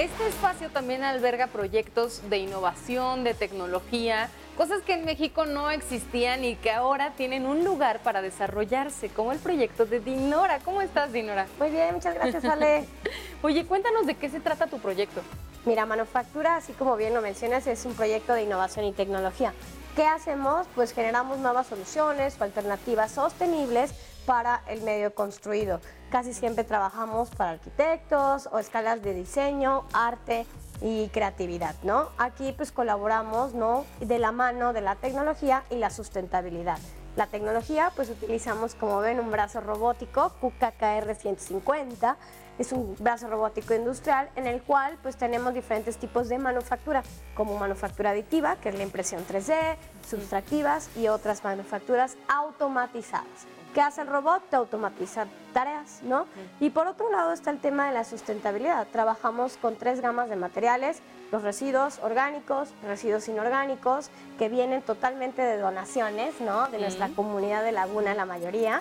Este 0.00 0.28
espacio 0.28 0.70
también 0.70 1.04
alberga 1.04 1.46
proyectos 1.46 2.28
de 2.28 2.38
innovación, 2.38 3.22
de 3.22 3.34
tecnología, 3.34 4.28
Cosas 4.56 4.80
que 4.80 4.94
en 4.94 5.04
México 5.04 5.44
no 5.44 5.70
existían 5.70 6.42
y 6.42 6.56
que 6.56 6.70
ahora 6.70 7.12
tienen 7.12 7.44
un 7.44 7.62
lugar 7.62 8.00
para 8.00 8.22
desarrollarse, 8.22 9.10
como 9.10 9.32
el 9.32 9.38
proyecto 9.38 9.84
de 9.84 10.00
Dinora. 10.00 10.60
¿Cómo 10.64 10.80
estás, 10.80 11.12
Dinora? 11.12 11.46
Muy 11.58 11.68
bien, 11.68 11.94
muchas 11.94 12.14
gracias, 12.14 12.42
Ale. 12.42 12.86
Oye, 13.42 13.66
cuéntanos 13.66 14.06
de 14.06 14.14
qué 14.14 14.30
se 14.30 14.40
trata 14.40 14.66
tu 14.66 14.78
proyecto. 14.78 15.20
Mira, 15.66 15.84
Manufactura, 15.84 16.56
así 16.56 16.72
como 16.72 16.96
bien 16.96 17.12
lo 17.12 17.20
mencionas, 17.20 17.66
es 17.66 17.84
un 17.84 17.92
proyecto 17.92 18.32
de 18.32 18.44
innovación 18.44 18.86
y 18.86 18.92
tecnología. 18.92 19.52
¿Qué 19.94 20.06
hacemos? 20.06 20.66
Pues 20.74 20.94
generamos 20.94 21.36
nuevas 21.38 21.66
soluciones 21.66 22.40
o 22.40 22.44
alternativas 22.44 23.12
sostenibles 23.12 23.92
para 24.24 24.62
el 24.68 24.80
medio 24.82 25.14
construido. 25.14 25.80
Casi 26.10 26.32
siempre 26.32 26.64
trabajamos 26.64 27.28
para 27.30 27.50
arquitectos 27.50 28.48
o 28.52 28.58
escalas 28.58 29.02
de 29.02 29.12
diseño, 29.12 29.84
arte, 29.92 30.46
y 30.80 31.08
creatividad, 31.08 31.74
¿no? 31.82 32.10
Aquí 32.18 32.52
pues 32.52 32.72
colaboramos, 32.72 33.54
¿no? 33.54 33.84
De 34.00 34.18
la 34.18 34.32
mano 34.32 34.72
de 34.72 34.80
la 34.80 34.96
tecnología 34.96 35.64
y 35.70 35.76
la 35.76 35.90
sustentabilidad. 35.90 36.78
La 37.16 37.26
tecnología 37.26 37.92
pues 37.96 38.10
utilizamos 38.10 38.74
como 38.74 38.98
ven 39.00 39.20
un 39.20 39.30
brazo 39.30 39.60
robótico 39.60 40.32
QKKR 40.40 41.14
150 41.14 42.16
es 42.58 42.72
un 42.72 42.96
brazo 42.98 43.28
robótico 43.28 43.74
industrial 43.74 44.30
en 44.34 44.46
el 44.46 44.62
cual 44.62 44.98
pues 45.02 45.16
tenemos 45.16 45.52
diferentes 45.52 45.98
tipos 45.98 46.28
de 46.28 46.38
manufactura, 46.38 47.02
como 47.34 47.58
manufactura 47.58 48.10
aditiva, 48.10 48.56
que 48.56 48.70
es 48.70 48.74
la 48.76 48.82
impresión 48.82 49.24
3D, 49.26 49.76
subtractivas 50.08 50.88
y 50.96 51.08
otras 51.08 51.44
manufacturas 51.44 52.16
automatizadas. 52.28 53.46
¿Qué 53.76 53.82
hace 53.82 54.00
el 54.00 54.06
robot? 54.06 54.42
Te 54.48 54.56
automatiza 54.56 55.26
tareas, 55.52 56.00
¿no? 56.02 56.24
Y 56.60 56.70
por 56.70 56.86
otro 56.86 57.12
lado 57.12 57.34
está 57.34 57.50
el 57.50 57.60
tema 57.60 57.86
de 57.88 57.92
la 57.92 58.04
sustentabilidad. 58.04 58.86
Trabajamos 58.90 59.58
con 59.58 59.76
tres 59.76 60.00
gamas 60.00 60.30
de 60.30 60.36
materiales, 60.36 61.02
los 61.30 61.42
residuos 61.42 61.98
orgánicos, 61.98 62.70
residuos 62.86 63.28
inorgánicos, 63.28 64.08
que 64.38 64.48
vienen 64.48 64.80
totalmente 64.80 65.42
de 65.42 65.58
donaciones, 65.58 66.40
¿no? 66.40 66.68
De 66.68 66.78
nuestra 66.78 67.10
comunidad 67.10 67.62
de 67.64 67.72
Laguna, 67.72 68.14
la 68.14 68.24
mayoría. 68.24 68.80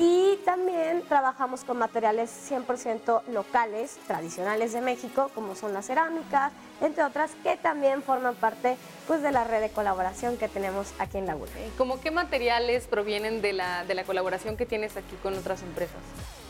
Y 0.00 0.36
también 0.44 1.04
trabajamos 1.08 1.62
con 1.62 1.78
materiales 1.78 2.32
100% 2.50 3.26
locales, 3.28 4.00
tradicionales 4.08 4.72
de 4.72 4.80
México, 4.80 5.30
como 5.32 5.54
son 5.54 5.72
las 5.72 5.86
cerámicas, 5.86 6.50
entre 6.84 7.04
otras, 7.04 7.32
que 7.42 7.56
también 7.56 8.02
forman 8.02 8.34
parte 8.34 8.76
pues, 9.06 9.22
de 9.22 9.32
la 9.32 9.44
red 9.44 9.60
de 9.60 9.70
colaboración 9.70 10.36
que 10.36 10.48
tenemos 10.48 10.92
aquí 10.98 11.18
en 11.18 11.26
Laguna. 11.26 11.50
¿Cómo 11.78 12.00
qué 12.00 12.10
materiales 12.10 12.86
provienen 12.86 13.42
de 13.42 13.52
la, 13.52 13.84
de 13.84 13.94
la 13.94 14.04
colaboración 14.04 14.56
que 14.56 14.66
tienes 14.66 14.96
aquí 14.96 15.16
con 15.22 15.34
otras 15.34 15.62
empresas? 15.62 15.98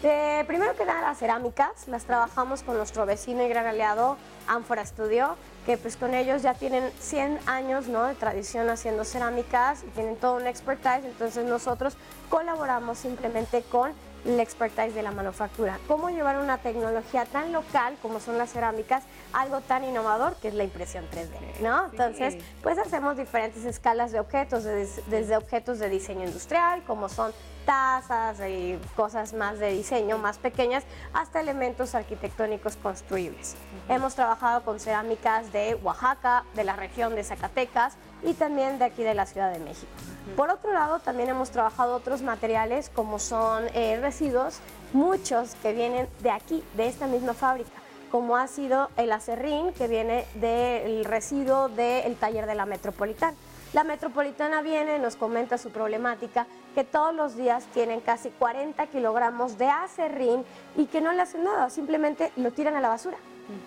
Eh, 0.03 0.45
primero 0.47 0.77
que 0.77 0.85
nada, 0.85 1.01
las 1.01 1.19
cerámicas, 1.19 1.89
las 1.89 2.05
trabajamos 2.05 2.63
con 2.63 2.77
nuestro 2.77 3.07
vecino 3.07 3.43
y 3.43 3.49
gran 3.49 3.65
aliado, 3.65 4.19
Amphora 4.47 4.85
Studio, 4.85 5.37
que 5.65 5.79
pues 5.79 5.97
con 5.97 6.13
ellos 6.13 6.43
ya 6.43 6.53
tienen 6.53 6.91
100 6.99 7.39
años 7.47 7.87
¿no? 7.87 8.05
de 8.05 8.15
tradición 8.15 8.69
haciendo 8.69 9.05
cerámicas 9.05 9.83
y 9.83 9.87
tienen 9.93 10.17
todo 10.17 10.37
un 10.37 10.47
expertise, 10.47 11.07
entonces 11.07 11.47
nosotros 11.47 11.97
colaboramos 12.29 12.99
simplemente 12.99 13.63
con 13.63 13.93
el 14.25 14.41
expertise 14.41 14.95
de 14.95 15.03
la 15.03 15.11
manufactura. 15.11 15.79
Cómo 15.87 16.11
llevar 16.11 16.39
una 16.39 16.59
tecnología 16.59 17.25
tan 17.27 17.53
local 17.53 17.97
como 18.03 18.21
son 18.21 18.39
las 18.39 18.53
cerámicas, 18.53 19.05
algo 19.33 19.61
tan 19.61 19.85
innovador 19.85 20.37
que 20.37 20.49
es 20.49 20.55
la 20.55 20.65
impresión 20.65 21.05
3D, 21.11 21.61
¿no? 21.61 21.87
Entonces, 21.87 22.37
pues 22.63 22.79
hacemos 22.79 23.17
diferentes 23.17 23.65
escalas 23.65 24.13
de 24.13 24.21
objetos, 24.21 24.65
desde 24.65 25.37
objetos 25.37 25.79
de 25.79 25.89
diseño 25.89 26.25
industrial, 26.25 26.83
como 26.85 27.09
son 27.09 27.33
tazas 27.65 28.39
y 28.41 28.79
cosas 28.95 29.33
más 29.33 29.59
de 29.59 29.71
diseño, 29.71 30.19
más 30.19 30.39
pequeñas, 30.39 30.85
hasta 31.13 31.41
elementos 31.41 31.95
arquitectónicos 31.95 32.77
construibles. 32.77 33.57
Hemos 33.89 34.15
trabajado 34.15 34.63
con 34.63 34.81
cerámicas 34.81 35.53
de 35.53 35.75
Oaxaca, 35.83 36.45
de 36.55 36.65
la 36.65 36.75
región 36.75 37.15
de 37.15 37.23
Zacatecas 37.23 37.97
y 38.23 38.33
también 38.33 38.79
de 38.79 38.87
aquí 38.87 39.03
de 39.03 39.15
la 39.15 39.27
Ciudad 39.27 39.53
de 39.53 39.59
México. 39.59 39.93
Por 40.37 40.49
otro 40.49 40.73
lado, 40.73 41.01
también 41.01 41.29
hemos 41.29 41.51
trabajado 41.51 41.95
otros 41.95 42.23
materiales 42.23 42.91
como 42.95 43.19
son 43.19 43.65
eh, 43.75 43.99
residuos, 44.01 44.61
muchos 44.95 45.55
que 45.57 45.75
vienen 45.75 46.09
de 46.23 46.31
aquí, 46.31 46.65
de 46.77 46.89
esta 46.89 47.07
misma 47.07 47.35
fábrica 47.35 47.85
como 48.15 48.37
ha 48.37 48.47
sido 48.47 48.91
el 48.97 49.11
acerrín 49.11 49.73
que 49.73 49.89
viene 49.89 50.25
del 50.35 51.05
residuo 51.05 51.69
del 51.69 52.15
taller 52.15 52.47
de 52.47 52.55
la 52.55 52.65
Metropolitana. 52.65 53.37
La 53.73 53.83
Metropolitana 53.83 54.63
viene, 54.63 55.01
nos 55.01 55.17
comenta 55.17 55.59
su 55.59 55.71
problemática, 55.71 56.47
que 56.77 56.85
todos 56.85 57.13
los 57.13 57.35
días 57.35 57.65
tienen 57.75 58.01
casi 58.01 58.31
40 58.31 58.87
kilogramos 58.87 59.59
de 59.59 59.67
acerrín 59.67 60.45
y 60.77 60.87
que 60.87 61.01
no 61.01 61.11
le 61.11 61.23
hacen 61.23 61.43
nada, 61.43 61.69
simplemente 61.71 62.31
lo 62.37 62.53
tiran 62.53 62.77
a 62.77 62.81
la 62.81 62.91
basura. 62.91 63.17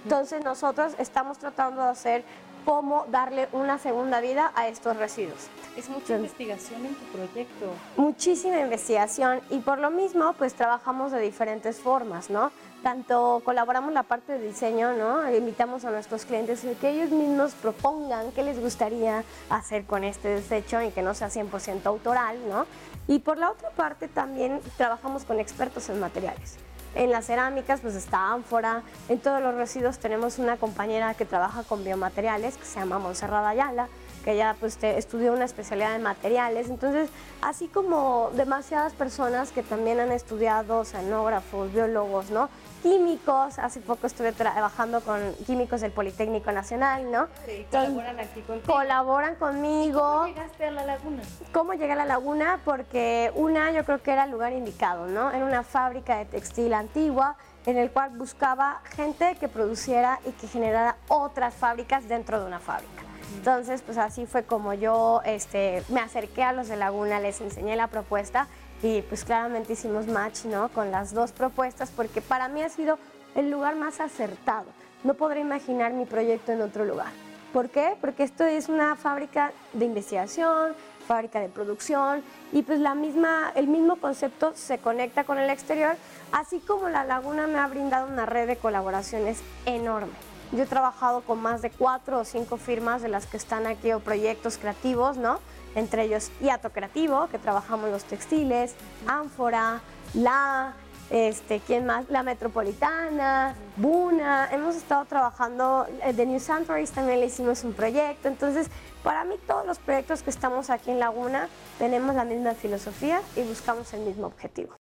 Entonces 0.03 0.43
nosotros 0.43 0.93
estamos 0.97 1.37
tratando 1.37 1.83
de 1.83 1.89
hacer 1.89 2.23
cómo 2.65 3.05
darle 3.09 3.47
una 3.53 3.77
segunda 3.77 4.19
vida 4.19 4.51
a 4.55 4.67
estos 4.67 4.97
residuos. 4.97 5.47
Es 5.77 5.89
mucha 5.89 6.15
investigación 6.15 6.85
en 6.85 6.95
tu 6.95 7.05
proyecto. 7.05 7.71
Muchísima 7.95 8.59
investigación 8.59 9.39
y 9.49 9.59
por 9.59 9.79
lo 9.79 9.89
mismo 9.89 10.33
pues 10.33 10.53
trabajamos 10.53 11.11
de 11.11 11.21
diferentes 11.21 11.77
formas, 11.79 12.29
¿no? 12.29 12.51
tanto 12.83 13.41
colaboramos 13.43 13.91
la 13.93 14.03
parte 14.03 14.37
de 14.37 14.47
diseño, 14.47 14.93
¿no? 14.93 15.29
Invitamos 15.35 15.83
a 15.85 15.91
nuestros 15.91 16.25
clientes 16.25 16.63
a 16.63 16.73
que 16.79 16.89
ellos 16.89 17.09
mismos 17.09 17.53
propongan 17.53 18.31
qué 18.31 18.43
les 18.43 18.59
gustaría 18.59 19.23
hacer 19.49 19.85
con 19.85 20.03
este 20.03 20.29
desecho 20.29 20.81
y 20.81 20.91
que 20.91 21.01
no 21.01 21.13
sea 21.13 21.29
100% 21.29 21.85
autoral, 21.85 22.37
¿no? 22.49 22.65
Y 23.07 23.19
por 23.19 23.37
la 23.37 23.51
otra 23.51 23.71
parte 23.71 24.07
también 24.07 24.61
trabajamos 24.77 25.25
con 25.25 25.39
expertos 25.39 25.89
en 25.89 25.99
materiales. 25.99 26.57
En 26.95 27.12
las 27.12 27.26
cerámicas 27.26 27.82
pues 27.82 27.95
está 27.95 28.34
ánfora, 28.34 28.82
en 29.08 29.19
todos 29.19 29.41
los 29.41 29.54
residuos 29.56 30.00
tenemos 30.00 30.39
una 30.39 30.58
compañera 30.58 31.13
que 31.13 31.26
trabaja 31.26 31.63
con 31.63 31.84
biomateriales 31.84 32.58
que 32.58 32.65
se 32.65 32.80
llama 32.80 32.97
Monserrat 32.97 33.45
Ayala, 33.45 33.88
que 34.23 34.34
ella 34.34 34.56
pues 34.60 34.78
estudió 34.82 35.32
una 35.34 35.45
especialidad 35.45 35.95
en 35.95 36.04
materiales, 36.04 36.69
entonces 36.69 37.10
así 37.41 37.67
como 37.67 38.32
demasiadas 38.34 38.93
personas 38.93 39.52
que 39.52 39.63
también 39.63 40.00
han 40.00 40.12
estudiado 40.12 40.80
oceanógrafos, 40.80 41.71
biólogos, 41.71 42.32
¿no? 42.32 42.50
Químicos, 42.81 43.59
hace 43.59 43.79
poco 43.79 44.07
estuve 44.07 44.31
trabajando 44.31 45.01
con 45.01 45.33
químicos 45.45 45.81
del 45.81 45.91
Politécnico 45.91 46.51
Nacional, 46.51 47.11
¿no? 47.11 47.27
Sí, 47.45 47.65
colaboran 47.69 48.19
aquí 48.19 48.41
contigo. 48.41 48.73
Colaboran 48.73 49.35
conmigo. 49.35 50.01
¿Cómo 50.01 50.27
llegaste 50.27 50.65
a 50.65 50.71
la 50.71 50.85
laguna? 50.85 51.23
¿Cómo 51.51 51.73
llegué 51.73 51.91
a 51.91 51.95
la 51.95 52.05
laguna? 52.05 52.59
Porque 52.63 53.31
una 53.35 53.71
yo 53.71 53.83
creo 53.85 54.01
que 54.01 54.11
era 54.11 54.25
el 54.25 54.31
lugar 54.31 54.53
indicado, 54.53 55.07
¿no? 55.07 55.31
Era 55.31 55.45
una 55.45 55.63
fábrica 55.63 56.17
de 56.17 56.25
textil 56.25 56.73
antigua 56.73 57.35
en 57.65 57.77
el 57.77 57.91
cual 57.91 58.11
buscaba 58.11 58.81
gente 58.95 59.35
que 59.39 59.47
produciera 59.47 60.19
y 60.25 60.31
que 60.31 60.47
generara 60.47 60.95
otras 61.09 61.53
fábricas 61.53 62.07
dentro 62.07 62.39
de 62.39 62.45
una 62.45 62.59
fábrica. 62.59 63.03
Entonces, 63.35 63.81
pues 63.81 63.97
así 63.97 64.25
fue 64.25 64.43
como 64.43 64.73
yo 64.73 65.21
este, 65.25 65.83
me 65.89 65.99
acerqué 65.99 66.43
a 66.43 66.53
los 66.53 66.69
de 66.69 66.77
Laguna, 66.77 67.19
les 67.19 67.41
enseñé 67.41 67.75
la 67.75 67.87
propuesta 67.87 68.47
y 68.81 69.01
pues 69.03 69.25
claramente 69.25 69.73
hicimos 69.73 70.07
match 70.07 70.45
¿no? 70.45 70.69
con 70.69 70.91
las 70.91 71.13
dos 71.13 71.31
propuestas 71.31 71.91
porque 71.95 72.21
para 72.21 72.47
mí 72.47 72.61
ha 72.61 72.69
sido 72.69 72.97
el 73.35 73.49
lugar 73.49 73.75
más 73.75 73.99
acertado. 73.99 74.67
No 75.03 75.13
podré 75.13 75.41
imaginar 75.41 75.93
mi 75.93 76.05
proyecto 76.05 76.51
en 76.51 76.61
otro 76.61 76.85
lugar. 76.85 77.11
¿Por 77.53 77.69
qué? 77.69 77.95
Porque 78.01 78.23
esto 78.23 78.43
es 78.43 78.67
una 78.69 78.95
fábrica 78.95 79.51
de 79.73 79.85
investigación, 79.85 80.73
fábrica 81.07 81.39
de 81.39 81.49
producción 81.49 82.21
y 82.51 82.61
pues 82.61 82.79
la 82.79 82.93
misma, 82.93 83.51
el 83.55 83.67
mismo 83.67 83.95
concepto 83.95 84.51
se 84.53 84.77
conecta 84.77 85.23
con 85.23 85.39
el 85.39 85.49
exterior, 85.49 85.95
así 86.31 86.59
como 86.59 86.89
la 86.89 87.05
laguna 87.05 87.47
me 87.47 87.57
ha 87.57 87.67
brindado 87.67 88.07
una 88.07 88.25
red 88.25 88.47
de 88.47 88.57
colaboraciones 88.57 89.41
enorme 89.65 90.11
Yo 90.51 90.63
he 90.63 90.67
trabajado 90.67 91.21
con 91.21 91.41
más 91.41 91.61
de 91.61 91.71
cuatro 91.71 92.19
o 92.19 92.25
cinco 92.25 92.57
firmas 92.57 93.01
de 93.01 93.07
las 93.07 93.25
que 93.25 93.37
están 93.37 93.65
aquí 93.65 93.93
o 93.93 94.01
proyectos 94.01 94.57
creativos, 94.57 95.17
¿no? 95.17 95.39
Entre 95.75 96.03
ellos 96.03 96.32
Iato 96.41 96.71
Creativo, 96.71 97.27
que 97.27 97.38
trabajamos 97.38 97.89
los 97.89 98.03
textiles, 98.03 98.75
Ánfora, 99.06 99.82
La, 100.13 100.73
este, 101.10 101.60
¿quién 101.60 101.86
más? 101.86 102.10
La 102.10 102.23
Metropolitana, 102.23 103.56
Buna, 103.77 104.49
hemos 104.51 104.75
estado 104.75 105.06
trabajando, 105.06 105.88
eh, 106.03 106.13
de 106.13 106.25
New 106.25 106.39
Sanctuaries 106.39 106.91
también 106.91 107.19
le 107.19 107.27
hicimos 107.27 107.63
un 107.63 107.73
proyecto, 107.73 108.27
entonces 108.27 108.67
para 109.03 109.23
mí 109.23 109.36
todos 109.47 109.65
los 109.65 109.80
proyectos 109.80 110.21
que 110.21 110.30
estamos 110.30 110.69
aquí 110.69 110.91
en 110.91 110.99
Laguna 110.99 111.47
tenemos 111.80 112.15
la 112.15 112.25
misma 112.25 112.53
filosofía 112.53 113.21
y 113.36 113.41
buscamos 113.43 113.93
el 113.93 114.01
mismo 114.01 114.27
objetivo. 114.27 114.75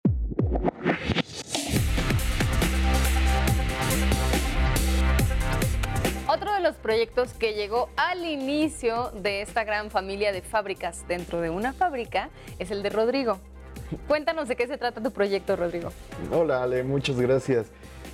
Los 6.65 6.75
proyectos 6.78 7.32
que 7.34 7.54
llegó 7.54 7.89
al 7.95 8.25
inicio 8.25 9.12
de 9.12 9.43
esta 9.43 9.63
gran 9.63 9.91
familia 9.91 10.32
de 10.32 10.41
fábricas 10.41 11.08
dentro 11.08 11.39
de 11.39 11.51
una 11.51 11.73
fábrica 11.73 12.32
es 12.58 12.71
el 12.71 12.82
de 12.82 12.89
Rodrigo. 12.89 13.38
Cuéntanos 14.08 14.47
de 14.47 14.56
qué 14.56 14.65
se 14.65 14.75
trata 14.75 14.99
tu 14.99 15.12
proyecto, 15.12 15.56
Rodrigo. 15.56 15.91
Hola, 16.32 16.63
Ale, 16.63 16.82
muchas 16.82 17.21
gracias. 17.21 17.67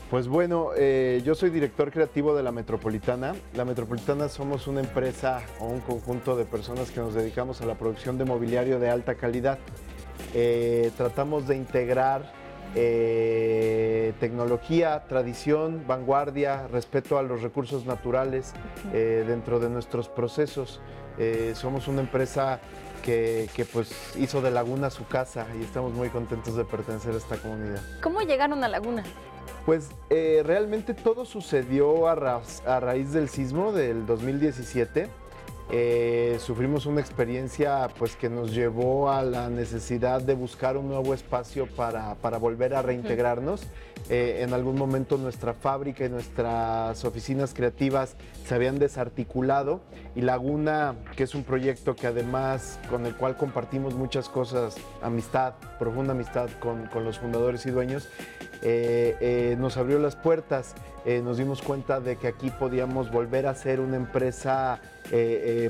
Pues 0.10 0.28
bueno, 0.28 0.72
eh, 0.76 1.22
yo 1.24 1.34
soy 1.34 1.50
director 1.50 1.94
creativo 1.94 2.36
de 2.36 2.44
la 2.44 2.52
Metropolitana. 2.52 3.36
La 3.54 3.64
Metropolitana 3.64 4.28
somos 4.28 4.68
una 4.68 4.82
empresa 4.82 5.42
o 5.62 5.68
un 5.68 5.80
conjunto 5.80 6.36
de 6.36 6.44
personas 6.44 6.92
que 6.92 7.00
nos 7.00 7.14
dedicamos 7.14 7.62
a 7.62 7.66
la 7.66 7.76
producción 7.76 8.18
de 8.18 8.26
mobiliario 8.26 8.82
de 8.82 8.90
alta 8.90 9.16
calidad. 9.16 9.60
Eh, 10.34 10.92
tratamos 10.98 11.48
de 11.48 11.56
integrar 11.56 12.34
eh, 12.76 14.14
tecnología, 14.20 15.04
tradición, 15.08 15.84
vanguardia, 15.88 16.68
respeto 16.68 17.18
a 17.18 17.24
los 17.24 17.42
recursos 17.42 17.86
naturales 17.86 18.54
dentro 18.92 19.60
de 19.60 19.70
nuestros 19.70 20.10
procesos. 20.10 20.82
somos 21.54 21.88
una 21.88 22.02
empresa 22.02 22.60
que, 23.04 23.50
que, 23.56 23.66
pues 23.66 24.16
hizo 24.16 24.42
de 24.42 24.52
Laguna 24.52 24.90
su 24.90 25.08
casa 25.08 25.48
y 25.60 25.64
estamos 25.64 25.94
muy 25.94 26.10
contentos 26.10 26.56
de 26.56 26.66
pertenecer 26.66 27.14
a 27.14 27.18
esta 27.18 27.38
comunidad. 27.38 27.82
¿Cómo 28.02 28.22
llegaron 28.22 28.64
a 28.64 28.68
Laguna? 28.68 29.04
Pues 29.66 29.90
eh, 30.10 30.42
realmente 30.44 30.94
todo 30.94 31.26
sucedió 31.26 32.08
a, 32.08 32.16
ra 32.16 32.42
a, 32.66 32.80
raíz 32.80 33.14
del 33.14 33.30
sismo 33.30 33.72
del 33.72 34.06
2017. 34.06 35.10
Eh, 35.74 36.38
sufrimos 36.42 36.86
una 36.86 37.00
experiencia 37.00 37.88
pues, 37.98 38.18
que 38.18 38.30
nos 38.30 38.54
llevó 38.54 39.10
a 39.10 39.24
la 39.24 39.50
necesidad 39.50 40.22
de 40.22 40.34
buscar 40.34 40.76
un 40.76 40.90
nuevo 40.90 41.14
espacio 41.14 41.66
para, 41.66 42.16
para 42.16 42.38
volver 42.38 42.74
a 42.74 42.82
reintegrarnos. 42.82 43.62
Eh, 44.10 44.42
en 44.42 44.54
algún 44.54 44.78
momento 44.78 45.18
nuestra 45.18 45.54
fábrica 45.54 46.04
y 46.06 46.10
nuestras 46.10 47.06
oficinas 47.06 47.54
creativas 47.54 48.18
se 48.46 48.54
habían 48.54 48.80
desarticulado 48.80 49.80
y 50.14 50.22
Laguna, 50.22 50.96
que 51.16 51.24
es 51.24 51.36
un 51.36 51.46
proyecto 51.46 51.96
que 51.96 52.08
además 52.08 52.78
con 52.90 53.06
el 53.06 53.16
cual 53.16 53.38
compartimos 53.38 53.94
muchas 53.94 54.28
cosas, 54.28 54.76
amistad, 55.02 55.54
profunda 55.80 56.12
amistad 56.12 56.50
con, 56.60 56.88
con 56.88 57.06
los 57.06 57.20
fundadores 57.20 57.66
y 57.66 57.72
dueños, 57.72 58.10
eh, 58.62 59.18
eh, 59.20 59.56
nos 59.58 59.78
abrió 59.78 59.98
las 59.98 60.16
puertas, 60.16 60.76
eh, 61.06 61.22
nos 61.24 61.38
dimos 61.38 61.62
cuenta 61.62 62.00
de 62.00 62.18
que 62.18 62.28
aquí 62.28 62.52
podíamos 62.52 63.12
volver 63.12 63.48
a 63.48 63.56
ser 63.56 63.80
una 63.80 63.96
empresa 63.96 64.80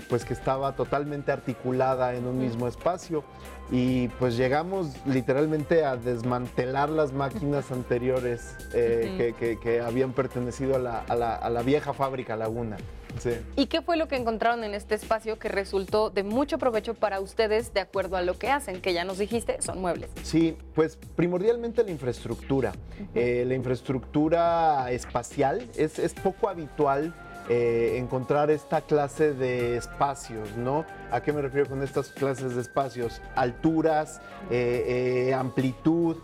pues 0.08 0.24
que 0.24 0.34
estaba 0.34 0.76
totalmente 0.76 1.32
articulada 1.32 2.14
en 2.14 2.28
un 2.28 2.38
mismo 2.38 2.68
espacio. 2.68 3.24
Y 3.72 4.10
pues 4.20 4.38
llegamos 4.38 4.96
literalmente 5.08 5.84
a 5.84 5.96
desmantelar 5.96 6.90
las 6.90 7.12
máquinas 7.12 7.72
anteriores 7.72 8.56
que, 8.72 9.58
que, 9.60 9.82
habían 9.82 10.12
pertenecido 10.12 10.76
a 10.76 10.80
la, 10.80 11.00
a 11.00 11.16
la, 11.16 11.36
a 11.36 11.50
la 11.50 11.64
vieja 11.64 11.94
fábrica 11.94 12.36
Laguna. 12.36 12.78
Sí. 13.22 13.32
¿Y 13.56 13.68
qué 13.68 13.82
fue 13.82 13.98
lo 13.98 14.08
que 14.08 14.16
encontraron 14.16 14.64
en 14.64 14.74
este 14.74 14.96
espacio 14.96 15.38
que 15.38 15.48
resultó 15.48 16.10
de 16.10 16.24
mucho 16.24 16.58
provecho 16.58 16.96
para 16.96 17.20
ustedes 17.20 17.72
de 17.74 17.82
acuerdo 17.82 18.18
a 18.18 18.22
lo 18.22 18.38
que 18.40 18.50
hacen? 18.50 18.82
Que 18.82 18.94
ya 18.94 19.06
nos 19.06 19.20
dijiste, 19.20 19.62
son 19.62 19.80
muebles. 19.80 20.10
Sí, 20.24 20.58
pues 20.74 20.98
primordialmente 21.16 21.84
la 21.84 21.92
infraestructura. 21.92 22.72
Uh 22.72 23.04
-huh. 23.04 23.08
eh, 23.14 23.46
la 23.46 23.54
infraestructura 23.54 24.92
espacial 24.92 25.70
es, 25.76 26.00
es 26.00 26.14
poco 26.16 26.50
habitual 26.50 27.14
eh, 27.50 27.98
encontrar 27.98 28.52
esta 28.52 28.82
clase 28.82 29.34
de 29.34 29.76
espacios, 29.76 30.56
¿no? 30.56 30.86
¿A 31.12 31.22
qué 31.22 31.34
me 31.34 31.42
refiero 31.42 31.68
con 31.68 31.82
estas 31.82 32.10
clases 32.10 32.56
de 32.56 32.62
espacios? 32.62 33.20
Alturas, 33.36 34.22
eh, 34.50 35.28
eh, 35.28 35.34
amplitud, 35.34 36.18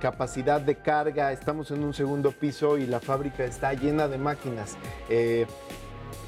capacidad 0.00 0.60
de 0.60 0.76
carga. 0.76 1.32
Estamos 1.32 1.70
en 1.70 1.82
un 1.82 1.94
segundo 1.94 2.30
piso 2.32 2.78
y 2.78 2.86
la 2.86 3.00
fábrica 3.00 3.44
está 3.44 3.72
llena 3.74 4.08
de 4.08 4.18
máquinas 4.18 4.76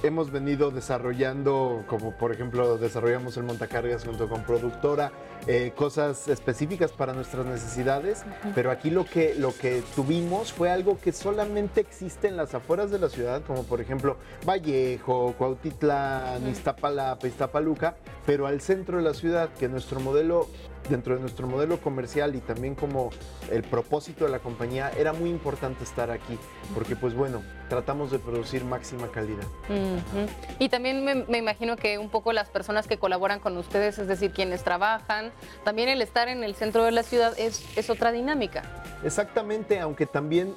hemos 0.02 0.30
venido 0.30 0.70
desarrollando, 0.70 1.84
como 1.86 2.12
por 2.12 2.32
ejemplo 2.32 2.78
desarrollamos 2.78 3.36
el 3.36 3.42
montacargas 3.44 4.04
junto 4.04 4.28
con 4.28 4.42
productora, 4.44 5.12
eh, 5.46 5.72
cosas 5.74 6.28
específicas 6.28 6.92
para 6.92 7.12
nuestras 7.12 7.46
necesidades, 7.46 8.24
uh 8.24 8.48
-huh. 8.48 8.52
pero 8.54 8.70
aquí 8.70 8.90
lo 8.90 9.04
que, 9.04 9.34
lo 9.34 9.56
que 9.56 9.82
tuvimos 9.94 10.52
fue 10.52 10.70
algo 10.70 10.98
que 10.98 11.12
solamente 11.12 11.80
existe 11.80 12.28
en 12.28 12.36
las 12.36 12.54
afueras 12.54 12.90
de 12.90 12.98
la 12.98 13.08
ciudad, 13.08 13.42
como 13.46 13.64
por 13.64 13.80
ejemplo 13.80 14.16
Vallejo, 14.46 15.34
Cuautitlán, 15.36 16.42
uh 16.42 16.46
-huh. 16.46 16.50
Iztapalapa, 16.50 17.26
Iztapaluca, 17.26 17.96
pero 18.26 18.46
al 18.46 18.60
centro 18.60 18.98
de 18.98 19.02
la 19.02 19.14
ciudad, 19.14 19.48
que 19.58 19.68
nuestro 19.68 20.00
modelo 20.00 20.46
dentro 20.88 21.14
de 21.14 21.20
nuestro 21.20 21.46
modelo 21.46 21.80
comercial 21.80 22.34
y 22.34 22.40
también 22.40 22.74
como 22.74 23.10
el 23.50 23.62
propósito 23.62 24.24
de 24.24 24.30
la 24.30 24.38
compañía, 24.38 24.90
era 24.96 25.12
muy 25.12 25.28
importante 25.28 25.84
estar 25.84 26.10
aquí, 26.10 26.38
porque 26.74 26.96
pues 26.96 27.14
bueno, 27.14 27.42
tratamos 27.68 28.10
de 28.10 28.18
producir 28.18 28.64
máxima 28.64 29.08
calidad. 29.08 29.44
Uh 29.68 29.72
-huh. 29.72 30.28
Y 30.58 30.68
también 30.68 31.04
me, 31.04 31.14
me, 31.14 31.38
imagino 31.38 31.76
que 31.76 31.98
un 31.98 32.08
poco 32.08 32.32
las 32.32 32.48
personas 32.48 32.86
que 32.86 32.98
colaboran 32.98 33.40
con 33.40 33.56
ustedes, 33.56 33.98
es 33.98 34.08
decir, 34.08 34.32
quienes 34.32 34.64
trabajan, 34.64 35.30
también 35.64 35.88
el 35.88 36.02
estar 36.02 36.28
en 36.28 36.44
el 36.44 36.54
centro 36.54 36.84
de 36.84 36.92
la 36.92 37.02
ciudad 37.02 37.38
es, 37.38 37.64
es 37.76 37.90
otra 37.90 38.12
dinámica. 38.12 38.62
Exactamente, 39.04 39.80
aunque 39.80 40.06
también 40.06 40.54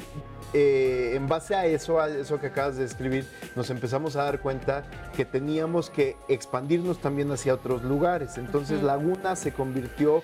eh, 0.54 1.14
en 1.16 1.28
base 1.28 1.56
a 1.56 1.66
eso, 1.66 2.02
a 2.02 2.10
eso 2.10 2.40
que 2.40 2.48
acabas 2.48 2.76
de 2.76 2.84
describir, 2.84 3.26
nos 3.56 3.70
empezamos 3.70 4.16
a 4.16 4.24
dar 4.24 4.42
cuenta 4.42 4.84
que 5.16 5.24
teníamos 5.24 5.90
que 5.90 6.18
expandirnos 6.28 7.00
también 7.00 7.32
hacia 7.32 7.54
otros 7.54 7.84
lugares. 7.84 8.38
Entonces 8.38 8.80
uh 8.80 8.84
-huh. 8.84 8.88
Laguna 8.88 9.36
se 9.36 9.54
convirtió, 9.54 10.24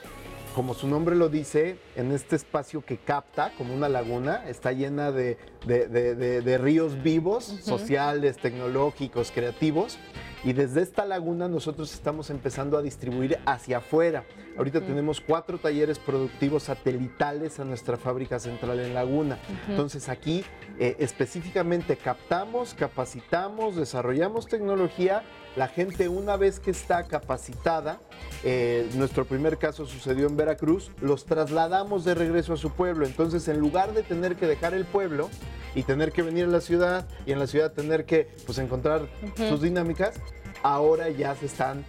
como 0.57 0.73
su 0.73 0.87
nombre 0.87 1.15
lo 1.15 1.29
dice, 1.29 1.77
en 1.95 2.11
este 2.11 2.35
espacio 2.35 2.83
que 2.83 2.97
capta 2.97 3.51
como 3.59 3.75
una 3.75 3.87
laguna, 3.87 4.43
está 4.49 4.71
llena 4.71 5.11
de, 5.11 5.37
de, 5.67 5.87
de, 5.87 6.15
de 6.41 6.57
ríos 6.57 7.03
vivos, 7.03 7.49
uh 7.49 7.57
-huh. 7.57 7.61
sociales, 7.61 8.37
tecnológicos, 8.37 9.31
creativos. 9.31 9.99
Y 10.43 10.53
desde 10.53 10.81
esta 10.81 11.05
laguna 11.05 11.47
nosotros 11.47 11.93
estamos 11.93 12.29
empezando 12.29 12.77
a 12.77 12.81
distribuir 12.81 13.39
hacia 13.45 13.77
afuera. 13.79 14.23
Ahorita 14.57 14.79
uh 14.79 14.81
-huh. 14.81 14.87
tenemos 14.87 15.21
cuatro 15.21 15.57
talleres 15.57 15.99
productivos 15.99 16.63
satelitales 16.63 17.59
a 17.59 17.65
nuestra 17.65 17.97
fábrica 17.97 18.39
central 18.39 18.79
en 18.79 18.93
Laguna. 18.93 19.35
Uh 19.35 19.53
-huh. 19.53 19.71
Entonces 19.71 20.09
aquí 20.09 20.43
eh, 20.79 20.95
específicamente 20.99 21.97
captamos, 21.97 22.73
capacitamos, 22.73 23.75
desarrollamos 23.75 24.47
tecnología. 24.47 25.23
La 25.55 25.67
gente 25.67 26.07
una 26.07 26.37
vez 26.37 26.59
que 26.59 26.69
está 26.69 27.03
capacitada, 27.03 27.99
eh, 28.43 28.87
nuestro 28.93 29.25
primer 29.25 29.57
caso 29.57 29.87
sucedió 29.87 30.27
en 30.27 30.37
Veracruz, 30.37 30.91
los 31.01 31.25
trasladamos 31.25 32.05
de 32.05 32.13
regreso 32.13 32.53
a 32.53 32.57
su 32.57 32.71
pueblo. 32.71 33.07
Entonces 33.07 33.47
en 33.47 33.59
lugar 33.59 33.93
de 33.93 34.03
tener 34.03 34.35
que 34.35 34.45
dejar 34.45 34.75
el 34.75 34.85
pueblo, 34.85 35.29
y 35.77 35.83
tener 35.83 36.11
que 36.11 36.23
venir 36.23 36.45
a 36.45 36.47
la 36.47 36.59
ciudad 36.59 37.07
y 37.27 37.31
en 37.31 37.39
la 37.39 37.45
ciudad 37.45 37.71
tener 37.71 38.05
que 38.05 38.27
pues, 38.47 38.57
encontrar 38.57 39.03
uh 39.03 39.27
-huh. 39.27 39.49
sus 39.49 39.61
dinámicas, 39.61 40.15
ahora 40.63 41.09
ya 41.09 41.35
se 41.35 41.45
están 41.45 41.85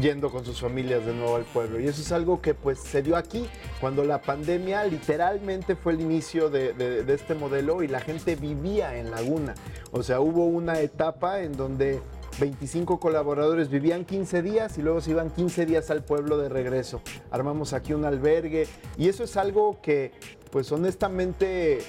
yendo 0.00 0.30
con 0.30 0.44
sus 0.44 0.60
familias 0.60 1.04
de 1.04 1.12
nuevo 1.12 1.34
al 1.34 1.42
pueblo. 1.42 1.80
Y 1.80 1.88
eso 1.88 2.00
es 2.02 2.12
algo 2.12 2.40
que 2.40 2.54
pues 2.54 2.78
se 2.78 3.02
dio 3.02 3.16
aquí, 3.16 3.48
cuando 3.80 4.04
la 4.04 4.22
pandemia 4.22 4.84
literalmente 4.84 5.74
fue 5.74 5.94
el 5.94 6.02
inicio 6.02 6.50
de, 6.50 6.72
de, 6.72 7.02
de 7.02 7.14
este 7.14 7.34
modelo 7.34 7.82
y 7.82 7.88
la 7.88 8.00
gente 8.00 8.36
vivía 8.36 8.96
en 8.96 9.10
Laguna. 9.10 9.54
O 9.90 10.04
sea, 10.04 10.20
hubo 10.20 10.46
una 10.46 10.78
etapa 10.78 11.40
en 11.40 11.56
donde 11.56 12.00
25 12.40 12.98
colaboradores 12.98 13.70
vivían 13.70 14.04
15 14.04 14.42
días 14.42 14.78
y 14.78 14.82
luego 14.82 15.00
se 15.00 15.10
iban 15.10 15.30
15 15.30 15.66
días 15.66 15.90
al 15.90 16.02
pueblo 16.02 16.38
de 16.38 16.48
regreso. 16.48 17.00
Armamos 17.30 17.72
aquí 17.72 17.92
un 17.92 18.04
albergue 18.04 18.66
y 18.96 19.08
eso 19.08 19.24
es 19.24 19.36
algo 19.36 19.80
que, 19.80 20.12
pues 20.50 20.70
honestamente, 20.72 21.80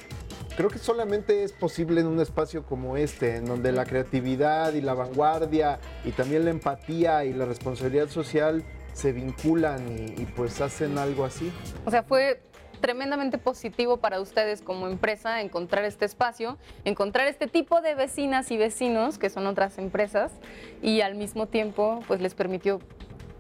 creo 0.56 0.70
que 0.70 0.80
solamente 0.80 1.44
es 1.44 1.52
posible 1.52 2.02
en 2.02 2.08
un 2.08 2.20
espacio 2.20 2.64
como 2.66 2.98
este, 2.98 3.38
en 3.38 3.46
donde 3.46 3.72
la 3.72 3.86
creatividad 3.86 4.74
y 4.74 4.82
la 4.82 4.94
vanguardia 4.94 5.80
y 6.04 6.12
también 6.12 6.46
la 6.46 6.52
empatía 6.52 7.26
y 7.26 7.34
la 7.34 7.46
responsabilidad 7.46 8.10
social 8.10 8.64
se 8.94 9.12
vinculan 9.12 10.14
y, 10.18 10.26
pues 10.26 10.62
hacen 10.62 10.98
algo 10.98 11.26
así. 11.26 11.52
O 11.86 11.92
sea, 11.92 12.04
fue 12.04 12.42
tremendamente 12.80 13.38
positivo 13.38 13.98
para 13.98 14.22
ustedes 14.22 14.62
como 14.62 14.88
empresa 14.88 15.42
encontrar 15.42 15.84
este 15.86 16.06
espacio, 16.06 16.58
encontrar 16.86 17.28
este 17.28 17.48
tipo 17.48 17.82
de 17.82 17.96
vecinas 17.96 18.52
y 18.52 18.58
vecinos 18.58 19.18
que 19.18 19.30
son 19.30 19.48
otras 19.48 19.78
empresas 19.78 20.32
y 20.82 21.02
al 21.02 21.16
mismo 21.16 21.48
tiempo 21.48 22.02
pues 22.08 22.22
les 22.22 22.36
permitió 22.36 22.80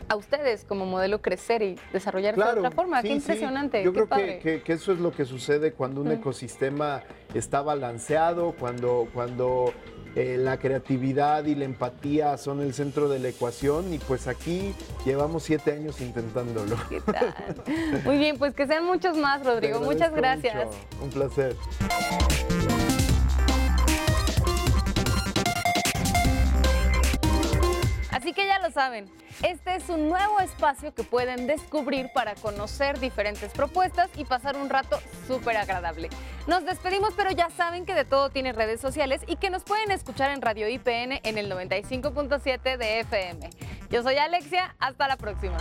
a 0.07 0.15
ustedes 0.15 0.63
como 0.65 0.85
modelo 0.85 1.21
crecer 1.21 1.61
y 1.61 1.79
desarrollarse 1.93 2.41
de 2.41 2.59
otra 2.59 2.71
forma. 2.71 3.01
Qué 3.01 3.09
impresionante. 3.09 3.83
Yo 3.83 3.93
creo 3.93 4.07
que, 4.09 4.61
que, 4.63 4.73
eso 4.73 4.91
es 4.91 4.99
lo 4.99 5.11
que 5.11 5.25
sucede 5.25 5.73
cuando 5.73 6.01
un 6.01 6.11
ecosistema 6.11 7.03
está 7.33 7.61
balanceado, 7.61 8.53
cuando, 8.57 9.07
cuando 9.13 9.73
eh, 10.15 10.37
la 10.37 10.57
creatividad 10.57 11.45
y 11.45 11.55
la 11.55 11.65
empatía 11.65 12.37
son 12.37 12.61
el 12.61 12.73
centro 12.73 13.09
de 13.09 13.19
la 13.19 13.29
ecuación 13.29 13.93
y 13.93 13.97
pues 13.99 14.27
aquí 14.27 14.73
llevamos 15.05 15.43
siete 15.43 15.73
años 15.73 15.99
intentándolo. 15.99 16.77
¿Qué 16.89 17.01
tal? 17.01 17.35
Muy 18.05 18.17
bien, 18.17 18.37
pues 18.37 18.53
que 18.53 18.65
sean 18.65 18.85
muchos 18.85 19.17
más, 19.17 19.45
Rodrigo. 19.45 19.81
Muchas 19.81 20.13
gracias. 20.13 20.69
Un 21.01 21.09
placer. 21.09 21.55
Así 28.15 28.31
que 28.31 28.45
ya 28.45 28.59
lo 28.59 28.71
saben, 28.71 29.11
este 29.43 29.75
es 29.75 29.89
un 29.89 30.07
nuevo 30.07 30.39
espacio 30.39 30.93
que 30.93 31.03
pueden 31.03 31.47
descubrir 31.47 32.09
para 32.13 32.33
conocer 32.35 32.97
diferentes 33.01 33.51
propuestas 33.51 34.09
y 34.15 34.23
pasar 34.23 34.55
un 34.55 34.69
rato 34.69 34.97
súper 35.27 35.57
agradable. 35.57 36.07
Nos 36.47 36.63
despedimos, 36.63 37.13
pero 37.17 37.31
ya 37.31 37.49
saben 37.49 37.85
que 37.85 37.93
de 37.93 38.05
todo 38.05 38.29
tiene 38.29 38.53
redes 38.53 38.79
sociales 38.79 39.19
y 39.27 39.35
que 39.35 39.49
nos 39.49 39.63
pueden 39.63 39.91
escuchar 39.91 40.31
en 40.31 40.41
Radio 40.41 40.69
IPN 40.69 41.19
en 41.23 41.37
el 41.37 41.51
95.7 41.51 42.77
de 42.77 43.01
FM. 43.01 43.49
Yo 43.89 44.01
soy 44.01 44.15
Alexia, 44.15 44.73
hasta 44.79 45.09
la 45.09 45.17
próxima. 45.17 45.57